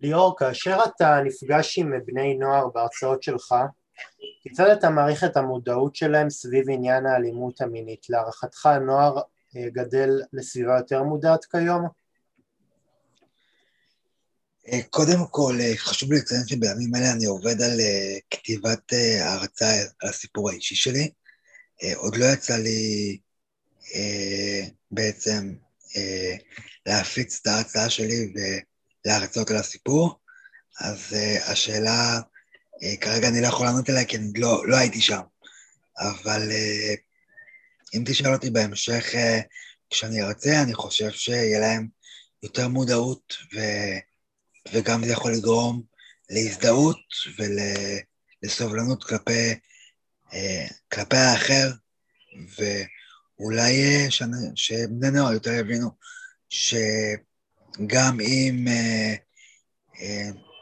ליאור, 0.00 0.38
כאשר 0.38 0.78
אתה 0.86 1.20
נפגש 1.24 1.78
עם 1.78 1.92
בני 2.06 2.34
נוער 2.34 2.68
בהרצאות 2.74 3.22
שלך, 3.22 3.54
כיצד 4.42 4.66
אתה 4.66 4.90
מעריך 4.90 5.24
את 5.24 5.36
המודעות 5.36 5.96
שלהם 5.96 6.30
סביב 6.30 6.64
עניין 6.70 7.06
האלימות 7.06 7.60
המינית? 7.60 8.06
להערכתך 8.10 8.66
הנוער 8.66 9.16
אה, 9.56 9.70
גדל 9.72 10.10
לסביבה 10.32 10.76
יותר 10.76 11.02
מודעת 11.02 11.44
כיום? 11.44 12.01
אה, 14.68 14.82
קודם 14.90 15.26
כל, 15.30 15.58
חשוב 15.76 16.12
לי 16.12 16.18
לציין 16.18 16.46
שבימים 16.46 16.94
אלה 16.96 17.12
אני 17.12 17.24
עובד 17.24 17.62
על 17.62 17.80
כתיבת 18.30 18.92
הערצה 19.20 19.80
על 20.00 20.08
הסיפור 20.08 20.50
האישי 20.50 20.74
שלי. 20.74 21.10
עוד 21.96 22.16
לא 22.16 22.24
יצא 22.24 22.56
לי 22.56 23.18
בעצם 24.90 25.54
אה, 25.96 26.36
להפיץ 26.86 27.38
את 27.42 27.46
ההצעה 27.46 27.90
שלי 27.90 28.32
ולהרצות 29.04 29.50
על 29.50 29.56
הסיפור, 29.56 30.18
אז 30.80 30.98
אה, 31.12 31.50
השאלה, 31.52 32.20
אה, 32.82 32.96
כרגע 32.96 33.28
אני 33.28 33.40
לא 33.40 33.46
יכול 33.46 33.66
לענות 33.66 33.88
עליה 33.88 34.04
כי 34.04 34.16
אני 34.16 34.32
לא, 34.36 34.66
לא 34.66 34.76
הייתי 34.76 35.00
שם, 35.00 35.20
אבל 35.98 36.50
אה, 36.50 36.94
אם 37.94 38.02
תשאל 38.06 38.34
אותי 38.34 38.50
בהמשך, 38.50 39.14
אה, 39.14 39.40
כשאני 39.90 40.22
ארצה, 40.22 40.62
אני 40.62 40.74
חושב 40.74 41.10
שיהיה 41.10 41.60
להם 41.60 41.88
יותר 42.42 42.68
מודעות, 42.68 43.34
ו, 43.54 43.58
וגם 44.72 45.04
זה 45.04 45.12
יכול 45.12 45.32
לגרום 45.32 45.82
להזדהות 46.30 47.00
ולסובלנות 48.42 49.04
כלפי, 49.04 49.54
אה, 50.32 50.66
כלפי 50.92 51.16
האחר, 51.16 51.70
ואולי 52.58 53.72
אה, 53.82 54.06
שבני 54.54 55.10
נוער 55.10 55.32
יותר 55.32 55.52
יבינו 55.52 55.90
שגם 56.48 58.20
אם, 58.20 58.64
אה, 58.68 59.14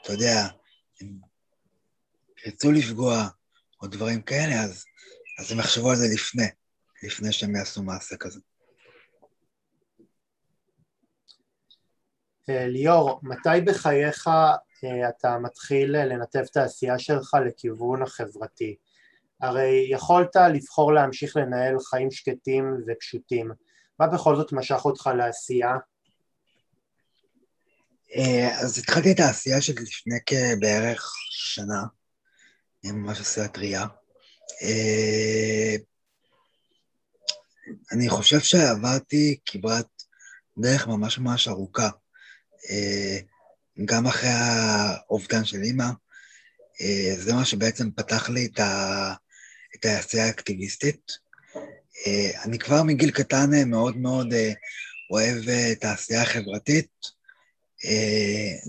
אתה 0.02 0.12
יודע, 0.12 0.48
הם 1.00 1.18
ירצו 2.46 2.72
לפגוע 2.72 3.28
או 3.82 3.86
דברים 3.86 4.22
כאלה, 4.22 4.62
אז, 4.62 4.84
אז 5.38 5.52
הם 5.52 5.58
יחשבו 5.58 5.90
על 5.90 5.96
זה 5.96 6.06
לפני, 6.14 6.46
לפני 7.02 7.32
שהם 7.32 7.56
יעשו 7.56 7.82
מעשה 7.82 8.16
כזה. 8.16 8.40
ליאור, 12.48 13.20
מתי 13.22 13.60
בחייך 13.64 14.30
אתה 15.08 15.38
מתחיל 15.38 15.96
לנתב 15.96 16.44
את 16.50 16.56
העשייה 16.56 16.98
שלך 16.98 17.36
לכיוון 17.46 18.02
החברתי? 18.02 18.76
הרי 19.40 19.86
יכולת 19.90 20.36
לבחור 20.54 20.92
להמשיך 20.92 21.36
לנהל 21.36 21.76
חיים 21.90 22.10
שקטים 22.10 22.76
ופשוטים. 22.86 23.50
מה 24.00 24.06
בכל 24.06 24.36
זאת 24.36 24.52
משך 24.52 24.84
אותך 24.84 25.10
לעשייה? 25.16 25.76
אה, 28.16 28.60
אז 28.60 28.78
התחלתי 28.78 29.12
את 29.12 29.20
העשייה 29.20 29.60
שלי 29.60 29.82
לפני 29.82 30.18
כבערך 30.26 31.12
שנה, 31.30 31.82
ממש 32.84 33.20
עשייה 33.20 33.48
טריה. 33.48 33.86
אה, 34.62 35.76
אני 37.92 38.08
חושב 38.08 38.40
שעברתי 38.40 39.38
כברת 39.46 39.86
דרך 40.58 40.88
ממש 40.88 41.18
ממש 41.18 41.48
ארוכה. 41.48 41.88
אה, 42.70 43.18
גם 43.84 44.06
אחרי 44.06 44.30
האובדן 44.30 45.44
של 45.44 45.62
אימא, 45.62 45.86
זה 47.18 47.34
מה 47.34 47.44
שבעצם 47.44 47.90
פתח 47.90 48.28
לי 48.28 48.46
את, 48.46 48.60
ה... 48.60 49.14
את 49.74 49.84
העשייה 49.84 50.26
האקטיביסטית. 50.26 51.12
אה, 52.06 52.42
אני 52.44 52.58
כבר 52.58 52.82
מגיל 52.82 53.10
קטן 53.10 53.54
אה, 53.54 53.64
מאוד 53.64 53.96
מאוד 53.96 54.32
אה, 54.32 54.52
אוהב 55.10 55.48
את 55.48 55.84
העשייה 55.84 56.22
החברתית. 56.22 57.20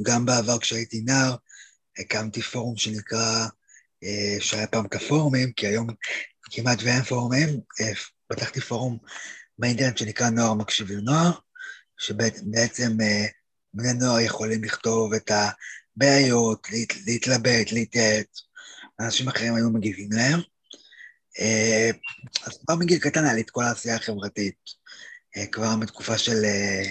גם 0.04 0.26
בעבר 0.26 0.60
כשהייתי 0.60 1.02
נער, 1.02 1.36
הקמתי 1.98 2.42
פורום 2.42 2.78
שנקרא, 2.78 3.48
שהיה 4.40 4.68
פעם 4.68 4.88
כפורומים, 4.88 5.52
כי 5.52 5.68
היום 5.68 5.88
כמעט 6.52 6.80
ואין 6.84 7.04
פורומים, 7.04 7.50
פתחתי 8.28 8.62
פורום 8.62 8.98
באינטרנט 9.58 9.98
שנקרא 9.98 10.30
נוער 10.30 10.54
מקשיבים 10.54 11.00
נוער, 11.00 11.32
שבעצם 11.98 12.98
בני 13.74 13.94
נוער 13.94 14.20
יכולים 14.20 14.64
לכתוב 14.64 15.14
את 15.14 15.32
הבעיות, 15.32 16.68
להתלבט, 17.06 17.72
להתייעץ, 17.72 18.42
אנשים 19.00 19.28
אחרים 19.28 19.56
היו 19.56 19.70
מגיבים 19.70 20.10
להם. 20.12 20.40
אה, 21.40 21.90
אז 22.46 22.58
כבר 22.66 22.76
מגיל 22.76 23.00
קטן 23.00 23.24
היה 23.24 23.34
לי 23.34 23.42
את 23.42 23.50
כל 23.50 23.64
העשייה 23.64 23.96
החברתית. 23.96 24.56
אה, 25.38 25.48
כבר 25.48 25.76
מתקופה 25.76 26.18
של 26.18 26.46
אה, 26.46 26.84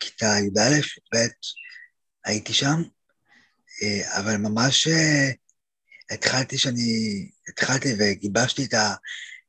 כיתה 0.00 0.26
י"א, 0.26 0.60
י"ב, 0.60 1.28
הייתי 2.24 2.52
שם, 2.52 2.82
אבל 4.16 4.36
ממש 4.36 4.88
התחלתי 6.10 6.58
שאני, 6.58 7.30
התחלתי 7.48 7.88
וגיבשתי 7.98 8.64
את 8.64 8.74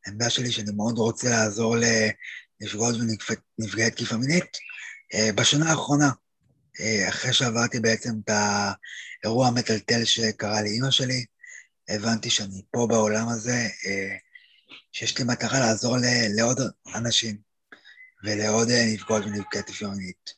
העמדה 0.06 0.30
שלי 0.30 0.52
שאני 0.52 0.72
מאוד 0.72 0.98
רוצה 0.98 1.30
לעזור 1.30 1.76
לנפגעות 1.78 2.96
ונפגעי 2.96 3.92
תקיפה 3.92 4.18
מינית 4.18 4.58
בשנה 5.36 5.70
האחרונה, 5.70 6.10
אחרי 7.10 7.34
שעברתי 7.34 7.80
בעצם 7.80 8.12
את 8.24 8.30
האירוע 9.24 9.48
המטלטל 9.48 10.06
שקרה 10.06 10.62
לאימא 10.62 10.92
שלי, 10.92 11.26
הבנתי 11.90 12.30
שאני 12.30 12.62
פה 12.72 12.88
בעולם 12.90 13.28
הזה, 13.28 13.68
אה, 13.86 14.16
שיש 14.92 15.18
לי 15.18 15.24
מטרה 15.24 15.60
לעזור 15.60 15.98
לעוד 16.38 16.58
אנשים 16.96 17.38
ולעוד 18.24 18.70
אה, 18.70 18.86
נפגעות 18.94 19.26
ונפגעי 19.26 19.64
תפיונית. 19.64 20.34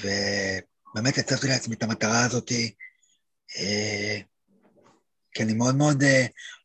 ובאמת 0.00 1.18
הצבתי 1.18 1.48
לעצמי 1.48 1.74
את 1.74 1.82
המטרה 1.82 2.24
הזאת, 2.24 2.52
אה, 3.58 4.20
כי 5.32 5.42
אני 5.42 5.52
מאוד 5.52 5.74
מאוד 5.74 6.02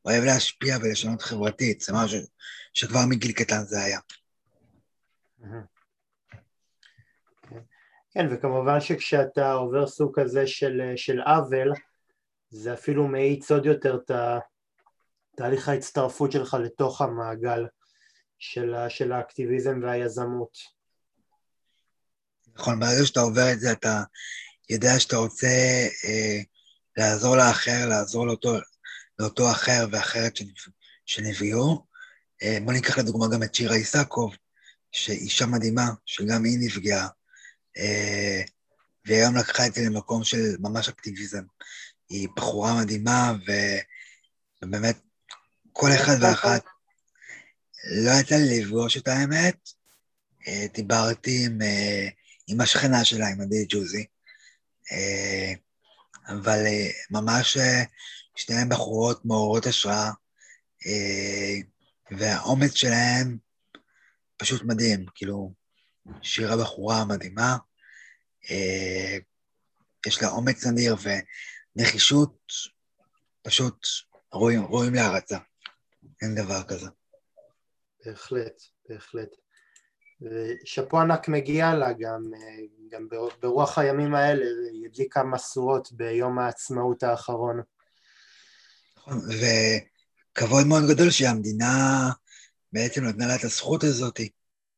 אוהב 0.06 0.24
להשפיע 0.24 0.78
ולשנות 0.82 1.22
חברתית, 1.22 1.82
זה 1.82 1.94
משהו 1.94 2.20
שכבר 2.74 3.06
מגיל 3.06 3.32
קטן 3.32 3.64
זה 3.66 3.84
היה. 3.84 4.00
כן, 8.14 8.28
וכמובן 8.32 8.80
שכשאתה 8.80 9.52
עובר 9.52 9.88
סוג 9.88 10.20
כזה 10.20 10.48
של, 10.48 10.82
של 10.96 11.22
עוול, 11.22 11.74
זה 12.50 12.74
אפילו 12.74 13.08
מאיץ 13.08 13.52
עוד 13.52 13.66
יותר 13.66 13.96
את 13.96 14.12
תהליך 15.36 15.70
ההצטרפות 15.70 16.32
שלך 16.32 16.58
לתוך 16.64 17.02
המעגל 17.02 17.66
של, 18.40 18.76
של 18.90 19.12
האקטיביזם 19.12 19.80
והיזמות. 19.84 20.58
נכון, 22.56 22.80
ברגע 22.80 23.06
שאתה 23.06 23.20
עובר 23.20 23.52
את 23.54 23.60
זה 23.60 23.72
אתה 23.72 24.04
יודע 24.70 25.00
שאתה 25.00 25.18
רוצה 25.18 25.48
אה, 26.06 26.42
לעזור 26.98 27.38
לאחר, 27.38 27.86
לעזור 27.90 28.28
לאותו, 28.28 28.54
לאותו 29.20 29.52
אחר 29.52 29.86
ואחרת 29.92 30.34
שנפגעו. 31.06 31.86
אה, 32.44 32.58
בוא 32.66 32.74
ניקח 32.74 32.98
לדוגמה 32.98 33.26
גם 33.34 33.44
את 33.44 33.56
שירה 33.56 33.76
איסקוב, 33.76 34.36
שאישה 34.92 35.46
מדהימה, 35.46 35.90
שגם 36.06 36.44
היא 36.44 36.58
נפגעה, 36.62 37.08
אה, 37.78 38.42
והיום 39.06 39.36
לקחה 39.38 39.68
את 39.68 39.74
זה 39.74 39.82
למקום 39.82 40.24
של 40.24 40.56
ממש 40.60 40.90
אקטיביזם. 40.90 41.44
היא 42.10 42.28
בחורה 42.36 42.82
מדהימה, 42.82 43.34
ובאמת 44.64 44.98
כל 45.74 45.90
אחד 45.96 46.16
ואחת, 46.22 46.64
לא 48.06 48.12
יצא 48.22 48.36
לי 48.36 48.62
לפגוש 48.62 48.98
את 48.98 49.08
האמת, 49.08 49.70
אה, 50.48 50.66
דיברתי 50.74 51.46
עם, 51.46 51.62
אה, 51.62 52.08
עם 52.48 52.62
השכנה 52.62 53.06
שלה, 53.06 53.28
עם 53.28 53.42
עדי 53.42 53.66
ג'וזי, 53.70 54.06
אבל 56.28 56.64
ממש 57.12 57.58
שתיהן 58.36 58.70
בחורות 58.70 59.26
מעוררות 59.26 59.66
השראה, 59.66 60.12
והאומץ 62.12 62.74
שלהן 62.74 63.38
פשוט 64.38 64.62
מדהים, 64.64 65.06
כאילו, 65.16 65.54
שירה 66.22 66.58
בחורה 66.58 67.06
מדהימה, 67.06 67.58
יש 70.08 70.22
לה 70.22 70.30
אומץ 70.30 70.66
נדיר, 70.66 70.96
נחישות, 71.76 72.52
פשוט 73.42 73.88
רואים, 74.32 74.62
רואים 74.62 74.94
להערצה. 74.94 75.38
אין 76.22 76.36
דבר 76.36 76.64
כזה. 76.64 76.88
בהחלט, 78.06 78.62
בהחלט. 78.90 79.30
ושאפו 80.22 81.00
ענק 81.00 81.28
מגיע 81.28 81.74
לה 81.74 81.94
גם, 81.94 82.22
גם 82.92 83.08
ברוח 83.42 83.78
הימים 83.78 84.16
האלה, 84.16 84.46
היא 84.72 84.86
הדליקה 84.86 85.24
משואות 85.24 85.92
ביום 85.92 86.40
העצמאות 86.40 87.04
האחרון. 87.04 87.62
נכון, 88.98 89.20
וכבוד 89.20 90.68
מאוד 90.68 90.84
גדול 90.90 91.10
שהמדינה 91.10 92.10
בעצם 92.74 93.04
נתנה 93.04 93.28
לה 93.28 93.36
את 93.36 93.44
הזכות 93.44 93.84
הזאת, 93.84 94.20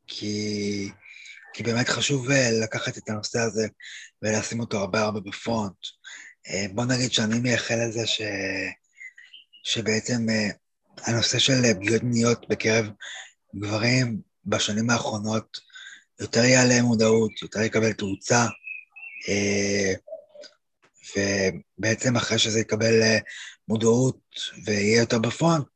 כי, 0.08 0.92
כי 1.54 1.64
באמת 1.64 1.90
חשוב 1.90 2.32
אה, 2.32 2.52
לקחת 2.52 2.98
את 2.98 3.10
הנושא 3.10 3.40
הזה 3.40 3.68
ולשים 4.22 4.60
אותו 4.60 4.78
הרבה 4.80 5.02
הרבה 5.02 5.20
בפרונט. 5.20 5.76
אה, 6.50 6.66
בוא 6.74 6.86
נגיד 6.86 7.12
שאני 7.12 7.40
מייחל 7.40 7.76
לזה 7.88 8.08
ש... 8.08 8.22
שבעצם 9.64 10.30
אה, 10.30 10.50
הנושא 10.98 11.40
של 11.40 11.74
פגיעות 11.74 12.04
מיניות 12.04 12.50
בקרב 12.50 12.86
גברים 13.56 14.22
בשנים 14.46 14.90
האחרונות 14.90 15.58
יותר 16.20 16.44
יעלה 16.44 16.82
מודעות, 16.82 17.42
יותר 17.42 17.62
יקבל 17.62 17.94
תאוצה, 17.94 18.46
ובעצם 21.18 22.16
אחרי 22.16 22.40
שזה 22.40 22.60
יקבל 22.60 22.94
מודעות 23.68 24.20
ויהיה 24.66 25.00
יותר 25.00 25.20
בפרונט, 25.20 25.68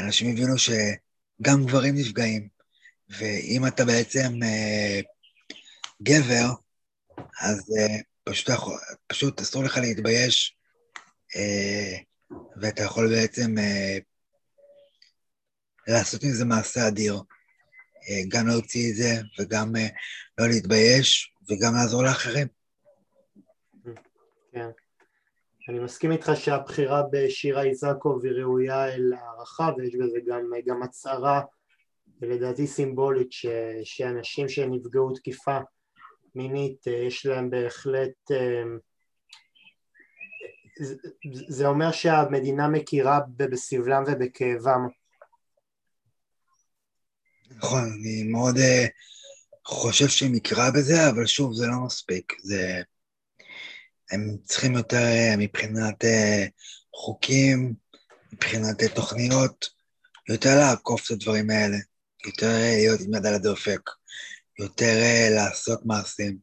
אנשים 0.00 0.28
יבינו 0.28 0.58
שגם 0.58 1.66
גברים 1.66 1.94
נפגעים, 1.94 2.48
ואם 3.08 3.66
אתה 3.66 3.84
בעצם 3.84 4.40
גבר, 6.02 6.48
אז 7.40 7.74
פשוט, 8.24 8.50
פשוט 9.06 9.40
אסור 9.40 9.64
לך 9.64 9.76
להתבייש, 9.76 10.56
אה, 11.36 11.98
ואתה 12.56 12.82
יכול 12.82 13.08
בעצם 13.08 13.58
אה, 13.58 13.98
לעשות 15.88 16.22
עם 16.22 16.30
זה 16.30 16.44
מעשה 16.44 16.88
אדיר. 16.88 17.22
גם 18.28 18.46
להוציא 18.46 18.90
את 18.90 18.96
זה 18.96 19.12
וגם 19.38 19.72
לא 20.38 20.48
להתבייש 20.48 21.34
וגם 21.50 21.74
לעזור 21.74 22.02
לאחרים. 22.02 22.46
כן. 24.52 24.68
אני 25.68 25.78
מסכים 25.78 26.12
איתך 26.12 26.30
שהבחירה 26.34 27.02
בשירה 27.12 27.62
איזקוב 27.62 28.24
היא 28.24 28.32
ראויה 28.32 28.86
להערכה 28.96 29.70
ויש 29.76 29.94
בזה 29.94 30.18
גם, 30.26 30.50
גם 30.66 30.82
הצהרה 30.82 31.42
ולדעתי 32.20 32.66
סימבולית 32.66 33.32
ש, 33.32 33.46
שאנשים 33.84 34.48
שנפגעו 34.48 35.14
תקיפה 35.14 35.58
מינית 36.34 36.86
יש 36.86 37.26
להם 37.26 37.50
בהחלט 37.50 38.30
זה 41.48 41.66
אומר 41.66 41.92
שהמדינה 41.92 42.68
מכירה 42.68 43.20
בסבלם 43.36 44.04
ובכאבם. 44.06 44.86
נכון, 47.50 47.92
אני 48.00 48.22
מאוד 48.22 48.56
uh, 48.56 48.88
חושב 49.64 50.08
שהיא 50.08 50.30
מכירה 50.32 50.70
בזה, 50.70 51.08
אבל 51.10 51.26
שוב, 51.26 51.54
זה 51.54 51.66
לא 51.66 51.86
מספיק. 51.86 52.32
זה... 52.42 52.82
הם 54.10 54.36
צריכים 54.44 54.74
יותר 54.74 54.96
uh, 54.96 55.36
מבחינת 55.38 56.04
uh, 56.04 56.48
חוקים, 56.94 57.74
מבחינת 58.32 58.82
uh, 58.82 58.94
תוכניות, 58.94 59.70
יותר 60.28 60.58
לעקוף 60.58 61.06
את 61.06 61.10
הדברים 61.10 61.50
האלה, 61.50 61.76
יותר 62.26 62.46
uh, 62.46 62.76
להיות 62.76 63.00
עם 63.00 63.14
יד 63.14 63.26
על 63.26 63.34
הדופק, 63.34 63.90
יותר 64.58 65.02
uh, 65.02 65.34
לעשות 65.34 65.86
מעשים, 65.86 66.38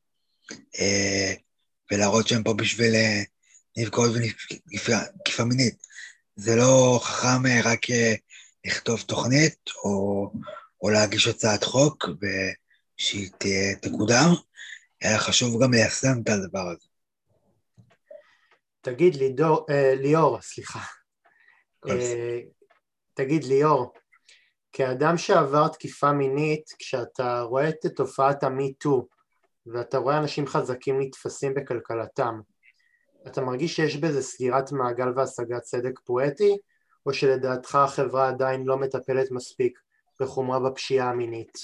uh, 0.51 1.35
ולהראות 1.91 2.27
שהם 2.27 2.43
פה 2.43 2.53
בשביל... 2.53 2.93
נפגעות 3.77 4.11
ונתקיפה 4.15 5.43
מינית. 5.43 5.75
זה 6.35 6.55
לא 6.55 6.99
חכם 7.03 7.45
אה, 7.45 7.61
רק 7.63 7.89
אה, 7.89 8.13
לכתוב 8.65 9.01
תוכנית 9.01 9.59
או, 9.83 10.31
או 10.81 10.89
להגיש 10.89 11.27
הצעת 11.27 11.63
חוק 11.63 12.05
ושהיא 12.99 13.29
תקודם, 13.81 14.29
אלא 15.03 15.17
חשוב 15.17 15.63
גם 15.63 15.73
ליישם 15.73 16.21
את 16.23 16.29
הדבר 16.29 16.69
הזה. 16.69 16.87
תגיד 18.81 19.15
לידור, 19.15 19.65
אה, 19.69 19.95
ליאור, 19.95 20.41
סליחה. 20.41 20.79
אה, 21.89 22.39
תגיד 23.13 23.43
ליאור, 23.43 23.93
כאדם 24.73 25.17
שעבר 25.17 25.67
תקיפה 25.67 26.11
מינית, 26.11 26.69
כשאתה 26.79 27.41
רואה 27.41 27.69
את 27.69 27.85
תופעת 27.95 28.43
המיטו 28.43 29.07
ואתה 29.67 29.97
רואה 29.97 30.17
אנשים 30.17 30.47
חזקים 30.47 31.01
נתפסים 31.01 31.53
בכלכלתם, 31.53 32.39
אתה 33.27 33.41
מרגיש 33.41 33.75
שיש 33.75 33.95
בזה 33.97 34.21
סגירת 34.21 34.71
מעגל 34.71 35.07
והשגת 35.15 35.61
צדק 35.61 35.99
פואטי, 36.05 36.57
או 37.05 37.13
שלדעתך 37.13 37.75
החברה 37.75 38.29
עדיין 38.29 38.63
לא 38.63 38.77
מטפלת 38.77 39.31
מספיק 39.31 39.79
בחומרה 40.19 40.59
בפשיעה 40.59 41.09
המינית? 41.09 41.57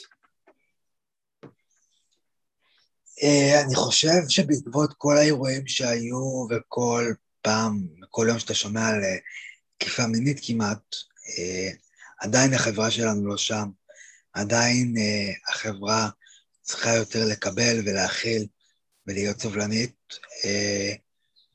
אה, 3.24 3.62
אני 3.66 3.76
חושב 3.76 4.30
שבעקבות 4.30 4.94
כל 4.98 5.18
האירועים 5.18 5.68
שהיו 5.68 6.48
וכל 6.50 7.14
פעם, 7.42 7.88
כל 8.10 8.26
יום 8.30 8.40
שאתה 8.40 8.54
שומע 8.54 8.88
על 8.88 9.04
אה, 9.04 9.18
תקיפה 9.78 10.08
מינית 10.08 10.40
כמעט, 10.44 10.96
אה, 11.38 11.70
עדיין 12.20 12.54
החברה 12.54 12.92
שלנו 12.92 13.28
לא 13.28 13.38
שם. 13.38 13.70
עדיין 14.34 14.96
החברה 15.48 16.10
צריכה 16.62 16.96
יותר 16.96 17.26
לקבל 17.26 17.82
ולהכיל 17.86 18.48
ולהיות 19.08 19.42
סובלנית. 19.42 20.20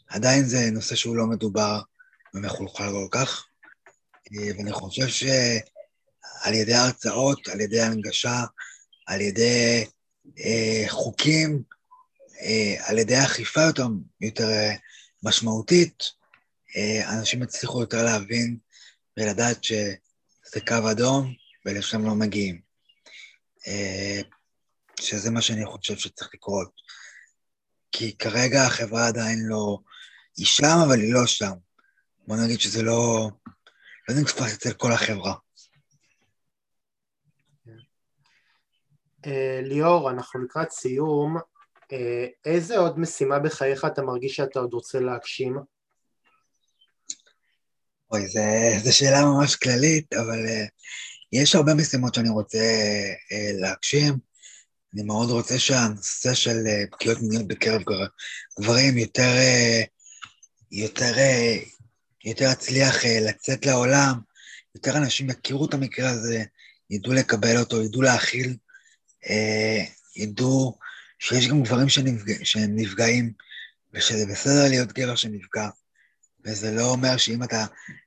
עדיין 0.08 0.44
זה 0.44 0.70
נושא 0.70 0.94
שהוא 0.94 1.16
לא 1.16 1.26
מדובר 1.26 1.80
ומחולחל 2.34 2.90
כל 2.90 3.08
כך, 3.10 3.46
אה, 4.32 4.48
ואני 4.58 4.72
חושב 4.72 5.08
שעל 5.08 6.54
ידי 6.54 6.74
הרצאות, 6.74 7.48
על 7.48 7.60
ידי 7.60 7.80
הנגשה, 7.80 8.44
על 9.06 9.20
ידי 9.20 9.84
אה, 10.38 10.84
חוקים, 10.88 11.62
אה, 12.42 12.76
על 12.88 12.98
ידי 12.98 13.22
אכיפה 13.24 13.60
יותר, 13.60 13.86
יותר 14.20 14.50
אה, 14.50 14.74
משמעותית, 15.22 16.02
אה, 16.76 17.18
אנשים 17.18 17.42
יצליחו 17.42 17.80
יותר 17.80 18.04
להבין 18.04 18.56
ולדעת 19.16 19.58
שזה 20.55 20.64
קו 20.66 20.90
אדום 20.90 21.34
ולשם 21.66 22.05
לא 22.05 22.14
מגיעים. 22.14 22.61
אה, 23.66 24.20
שזה 25.00 25.30
מה 25.30 25.40
שאני 25.40 25.66
חושב 25.66 25.96
שצריך 25.96 26.30
לקרות. 26.34 26.70
כי 27.92 28.16
כרגע 28.16 28.62
החברה 28.66 29.09
עדיין 29.09 29.38
לא, 29.48 29.78
היא 30.36 30.46
שם, 30.46 30.76
אבל 30.86 30.98
היא 31.00 31.14
לא 31.14 31.26
שם. 31.26 31.52
בוא 32.26 32.36
נגיד 32.44 32.61
שזה 32.61 32.82
לא, 32.82 33.30
לא 34.09 34.14
נתפס 34.20 34.55
אצל 34.55 34.72
כל 34.72 34.92
החברה. 34.92 35.34
אה, 39.26 39.61
ליאור, 39.62 40.11
אנחנו 40.11 40.44
לקראת 40.44 40.70
סיום. 40.70 41.36
אה, 41.92 42.26
איזה 42.44 42.78
עוד 42.78 42.98
משימה 42.98 43.38
בחייך 43.38 43.84
אתה 43.84 44.02
מרגיש 44.02 44.36
שאתה 44.36 44.59
עוד 44.59 44.74
רוצה 44.74 45.00
להגשים? 45.00 45.74
אוי, 48.14 48.26
זו 48.84 48.96
שאלה 48.96 49.24
ממש 49.24 49.56
כללית, 49.56 50.12
אבל 50.12 50.46
uh, 50.46 50.68
יש 51.32 51.54
הרבה 51.54 51.74
משימות 51.74 52.14
שאני 52.14 52.28
רוצה 52.28 52.58
uh, 52.58 53.60
להגשים. 53.60 54.14
אני 54.94 55.02
מאוד 55.02 55.30
רוצה 55.30 55.58
שהנושא 55.58 56.34
של 56.34 56.56
uh, 56.66 56.96
פגיעות 56.96 57.22
מיניות 57.22 57.48
בקרב 57.48 57.82
גברים 58.60 58.98
יותר 58.98 59.30
uh, 59.36 59.94
יותר, 60.74 61.18
אה, 61.18 61.56
יותר 62.24 62.52
אצליח 62.52 63.04
אה, 63.04 63.20
לצאת 63.20 63.66
לעולם, 63.66 64.14
יותר 64.74 64.96
אנשים 64.96 65.30
יכירו 65.30 65.66
את 65.66 65.74
המקרה 65.74 66.10
הזה, 66.10 66.44
ידעו 66.90 67.12
לקבל 67.12 67.56
אותו, 67.58 67.82
ידעו 67.82 68.02
להכיל, 68.02 68.56
אה, 69.30 69.84
ידעו 70.16 70.78
שיש 71.18 71.48
גם 71.48 71.62
גברים 71.62 71.88
שנפג... 71.88 72.44
שהם 72.44 72.76
נפגעים, 72.76 73.32
ושזה 73.94 74.26
בסדר 74.26 74.68
להיות 74.68 74.92
גבר 74.92 75.16
שנפגע. 75.16 75.68
וזה 76.47 76.70
לא 76.70 76.82
אומר 76.84 77.16
שאם 77.16 77.42
אתה 77.42 77.66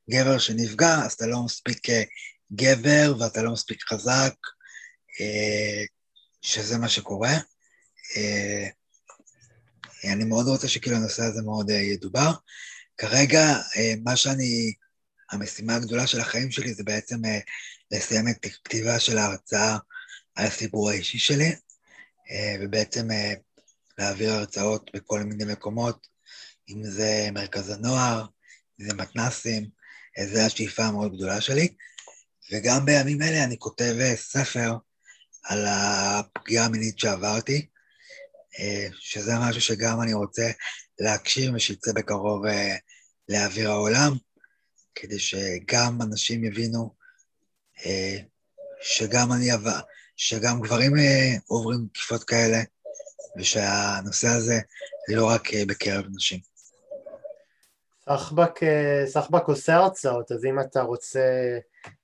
גבר 0.09 0.37
שנפגע, 0.37 0.95
אז 1.05 1.13
אתה 1.13 1.25
לא 1.25 1.43
מספיק 1.45 1.87
גבר 2.53 3.13
ואתה 3.19 3.41
לא 3.41 3.51
מספיק 3.51 3.83
חזק, 3.83 4.33
שזה 6.41 6.77
מה 6.77 6.89
שקורה. 6.89 7.33
אני 10.03 10.23
מאוד 10.23 10.47
רוצה 10.47 10.67
שכאילו 10.67 10.97
הנושא 10.97 11.23
הזה 11.23 11.41
מאוד 11.41 11.69
ידובר. 11.69 12.31
כרגע, 12.97 13.55
מה 14.03 14.15
שאני, 14.15 14.73
המשימה 15.31 15.75
הגדולה 15.75 16.07
של 16.07 16.19
החיים 16.19 16.51
שלי 16.51 16.73
זה 16.73 16.83
בעצם 16.83 17.17
לסיים 17.91 18.27
את 18.27 18.45
הכתיבה 18.45 18.99
של 18.99 19.17
ההרצאה 19.17 19.77
על 20.35 20.45
הסיפור 20.45 20.89
האישי 20.89 21.19
שלי, 21.19 21.55
ובעצם 22.61 23.07
להעביר 23.97 24.31
הרצאות 24.31 24.89
בכל 24.93 25.23
מיני 25.23 25.45
מקומות, 25.45 26.07
אם 26.69 26.83
זה 26.83 27.29
מרכז 27.33 27.69
הנוער, 27.69 28.25
אם 28.81 28.85
זה 28.85 28.93
מתנסים, 28.93 29.69
uh, 30.19 30.25
זו 30.25 30.39
השאיפה 30.39 30.83
המאוד 30.83 31.15
גדולה 31.15 31.41
שלי. 31.41 31.73
וגם 32.51 32.85
בימים 32.85 33.21
אלה 33.21 33.43
אני 33.43 33.59
כותב 33.59 33.95
ספר 34.15 34.75
על 35.43 35.65
הפגיעה 35.67 36.65
המינית 36.65 36.99
שעברתי, 36.99 37.67
אה, 38.59 38.87
שזה 38.99 39.31
משהו 39.39 39.61
שגם 39.61 40.01
אני 40.01 40.13
רוצה 40.13 40.51
להגשים 40.99 41.55
ושיצא 41.55 41.91
בקרוב 41.93 42.45
אה, 42.45 42.75
לאוויר 43.29 43.71
העולם, 43.71 44.11
כדי 44.95 45.19
שגם 45.19 46.01
אנשים 46.01 46.43
יבינו 46.43 46.95
אה, 47.85 48.17
שגם 48.81 49.31
אני, 49.31 49.49
שגם 50.15 50.61
גברים 50.61 50.91
עוברים 51.47 51.87
תקיפות 51.93 52.23
כאלה, 52.23 52.61
ושהנושא 53.37 54.27
הזה 54.27 54.59
לא 55.09 55.25
רק 55.25 55.53
בקרב 55.67 56.05
נשים. 56.15 56.39
סחבק, 58.13 58.59
סחבק 59.05 59.47
עושה 59.47 59.75
הרצאות, 59.75 60.31
אז 60.31 60.45
אם 60.45 60.59
אתה 60.59 60.81
רוצה 60.81 61.57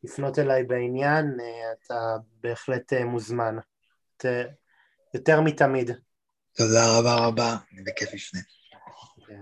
לפנות 0.04 0.40
אליי 0.40 0.64
בעניין, 0.64 1.38
אתה 1.86 2.16
בהחלט 2.44 2.94
מוזמן. 2.94 3.56
יותר 5.14 5.42
מתמיד. 5.42 5.92
תודה 6.56 6.98
רבה 6.98 7.16
רבה, 7.16 7.56
אני 7.74 7.82
בכיף 7.84 8.14
לפני. 8.14 8.40
כן. 9.28 9.42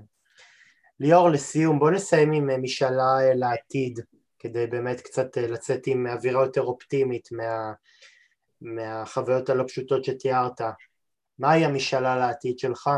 ליאור, 1.00 1.30
לסיום, 1.30 1.80
בוא 1.80 1.92
נסיים 1.92 2.32
עם 2.32 2.50
אה, 2.50 2.58
משאלה 2.58 3.20
אה, 3.20 3.34
לעתיד, 3.34 4.00
כדי 4.40 4.68
באמת 4.68 5.02
קצת 5.02 5.38
אה, 5.38 5.48
לצאת 5.48 5.88
עם 5.88 6.08
אווירה 6.08 6.44
יותר 6.44 6.62
אופטימית 6.62 7.32
מה, 7.32 7.74
מהחוויות 8.62 9.50
הלא 9.50 9.64
פשוטות 9.68 10.06
שתיארת. 10.06 10.62
מהי 11.40 11.66
המשאלה 11.66 12.16
לעתיד 12.16 12.60
שלך? 12.60 12.90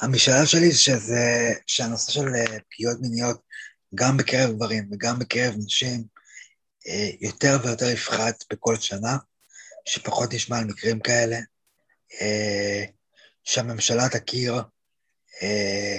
המשאלה 0.00 0.46
שלי 0.46 0.72
שזה 0.72 1.52
שהנושא 1.66 2.12
של 2.12 2.26
פגיעות 2.70 2.98
מיניות, 3.00 3.42
גם 3.94 4.16
בקרב 4.16 4.50
גברים 4.50 4.90
וגם 4.92 5.18
בקרב 5.18 5.54
נשים, 5.58 6.04
יותר 7.20 7.58
ויותר 7.64 7.90
יפחת 7.90 8.44
בכל 8.52 8.76
שנה, 8.76 9.16
שפחות 9.84 10.34
נשמע 10.34 10.58
על 10.58 10.64
מקרים 10.64 11.00
כאלה. 11.00 11.36
אה, 12.20 12.84
שהממשלה 13.44 14.08
תכיר 14.08 14.54
אה, 15.42 15.98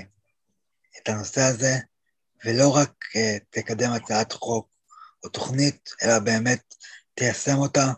את 0.97 1.09
הנושא 1.09 1.41
הזה, 1.41 1.75
ולא 2.45 2.75
רק 2.75 2.91
אה, 3.15 3.37
תקדם 3.49 3.91
הצעת 3.91 4.31
חוק 4.31 4.69
או 5.23 5.29
תוכנית, 5.29 5.89
אלא 6.03 6.19
באמת 6.19 6.75
תיישם 7.13 7.57
אותה 7.57 7.91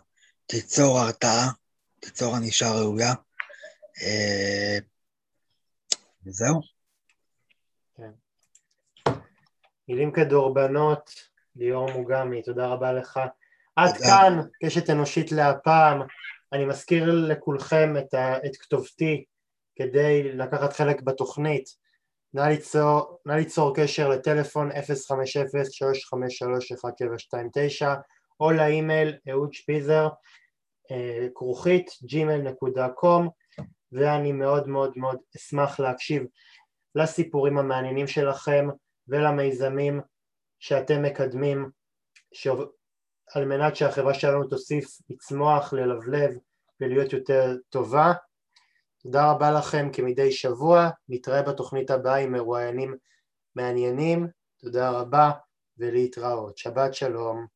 תיצור 0.46 0.98
הרתעה, 0.98 1.50
תיצור 2.00 2.36
ענישה 2.36 2.70
ראויה. 2.70 3.14
וזהו. 6.26 6.60
מילים 9.88 10.12
כדורבנות, 10.12 11.10
ליאור 11.56 11.90
מוגמי, 11.92 12.42
תודה 12.42 12.66
רבה 12.66 12.92
לך. 12.92 13.20
עד 13.76 13.96
כאן, 13.96 14.40
קשת 14.64 14.90
אנושית 14.90 15.32
להפעם. 15.32 16.00
אני 16.52 16.64
מזכיר 16.64 17.10
לכולכם 17.28 17.96
את, 17.98 18.14
ה, 18.14 18.36
את 18.46 18.56
כתובתי 18.56 19.24
כדי 19.76 20.32
לקחת 20.32 20.72
חלק 20.72 21.02
בתוכנית. 21.02 21.64
נא 22.34 22.40
ליצור, 22.40 23.18
נא 23.26 23.32
ליצור 23.32 23.74
קשר 23.76 24.08
לטלפון 24.08 24.70
050-353-1729 24.70 24.74
או 28.40 28.50
לאימייל 28.52 29.16
אהוד 29.30 29.52
שפיזר 29.52 30.08
אה, 30.90 31.26
כרוכית 31.34 31.90
gmail.com 31.90 33.28
ואני 33.92 34.32
מאוד 34.32 34.68
מאוד 34.68 34.92
מאוד 34.96 35.18
אשמח 35.36 35.80
להקשיב 35.80 36.22
לסיפורים 36.94 37.58
המעניינים 37.58 38.06
שלכם 38.06 38.68
ולמיזמים 39.08 40.00
שאתם 40.58 41.02
מקדמים 41.02 41.70
על 43.34 43.44
מנת 43.44 43.76
שהחברה 43.76 44.14
שלנו 44.14 44.44
תוסיף 44.48 44.98
לצמוח, 45.10 45.72
ללבלב 45.72 46.30
ולהיות 46.80 47.12
יותר 47.12 47.56
טובה. 47.68 48.12
תודה 49.02 49.30
רבה 49.30 49.50
לכם 49.50 49.88
כמדי 49.92 50.32
שבוע, 50.32 50.90
נתראה 51.08 51.42
בתוכנית 51.42 51.90
הבאה 51.90 52.16
עם 52.16 52.32
מרואיינים 52.32 52.96
מעניינים, 53.56 54.28
תודה 54.58 54.90
רבה 54.90 55.30
ולהתראות, 55.78 56.58
שבת 56.58 56.94
שלום. 56.94 57.46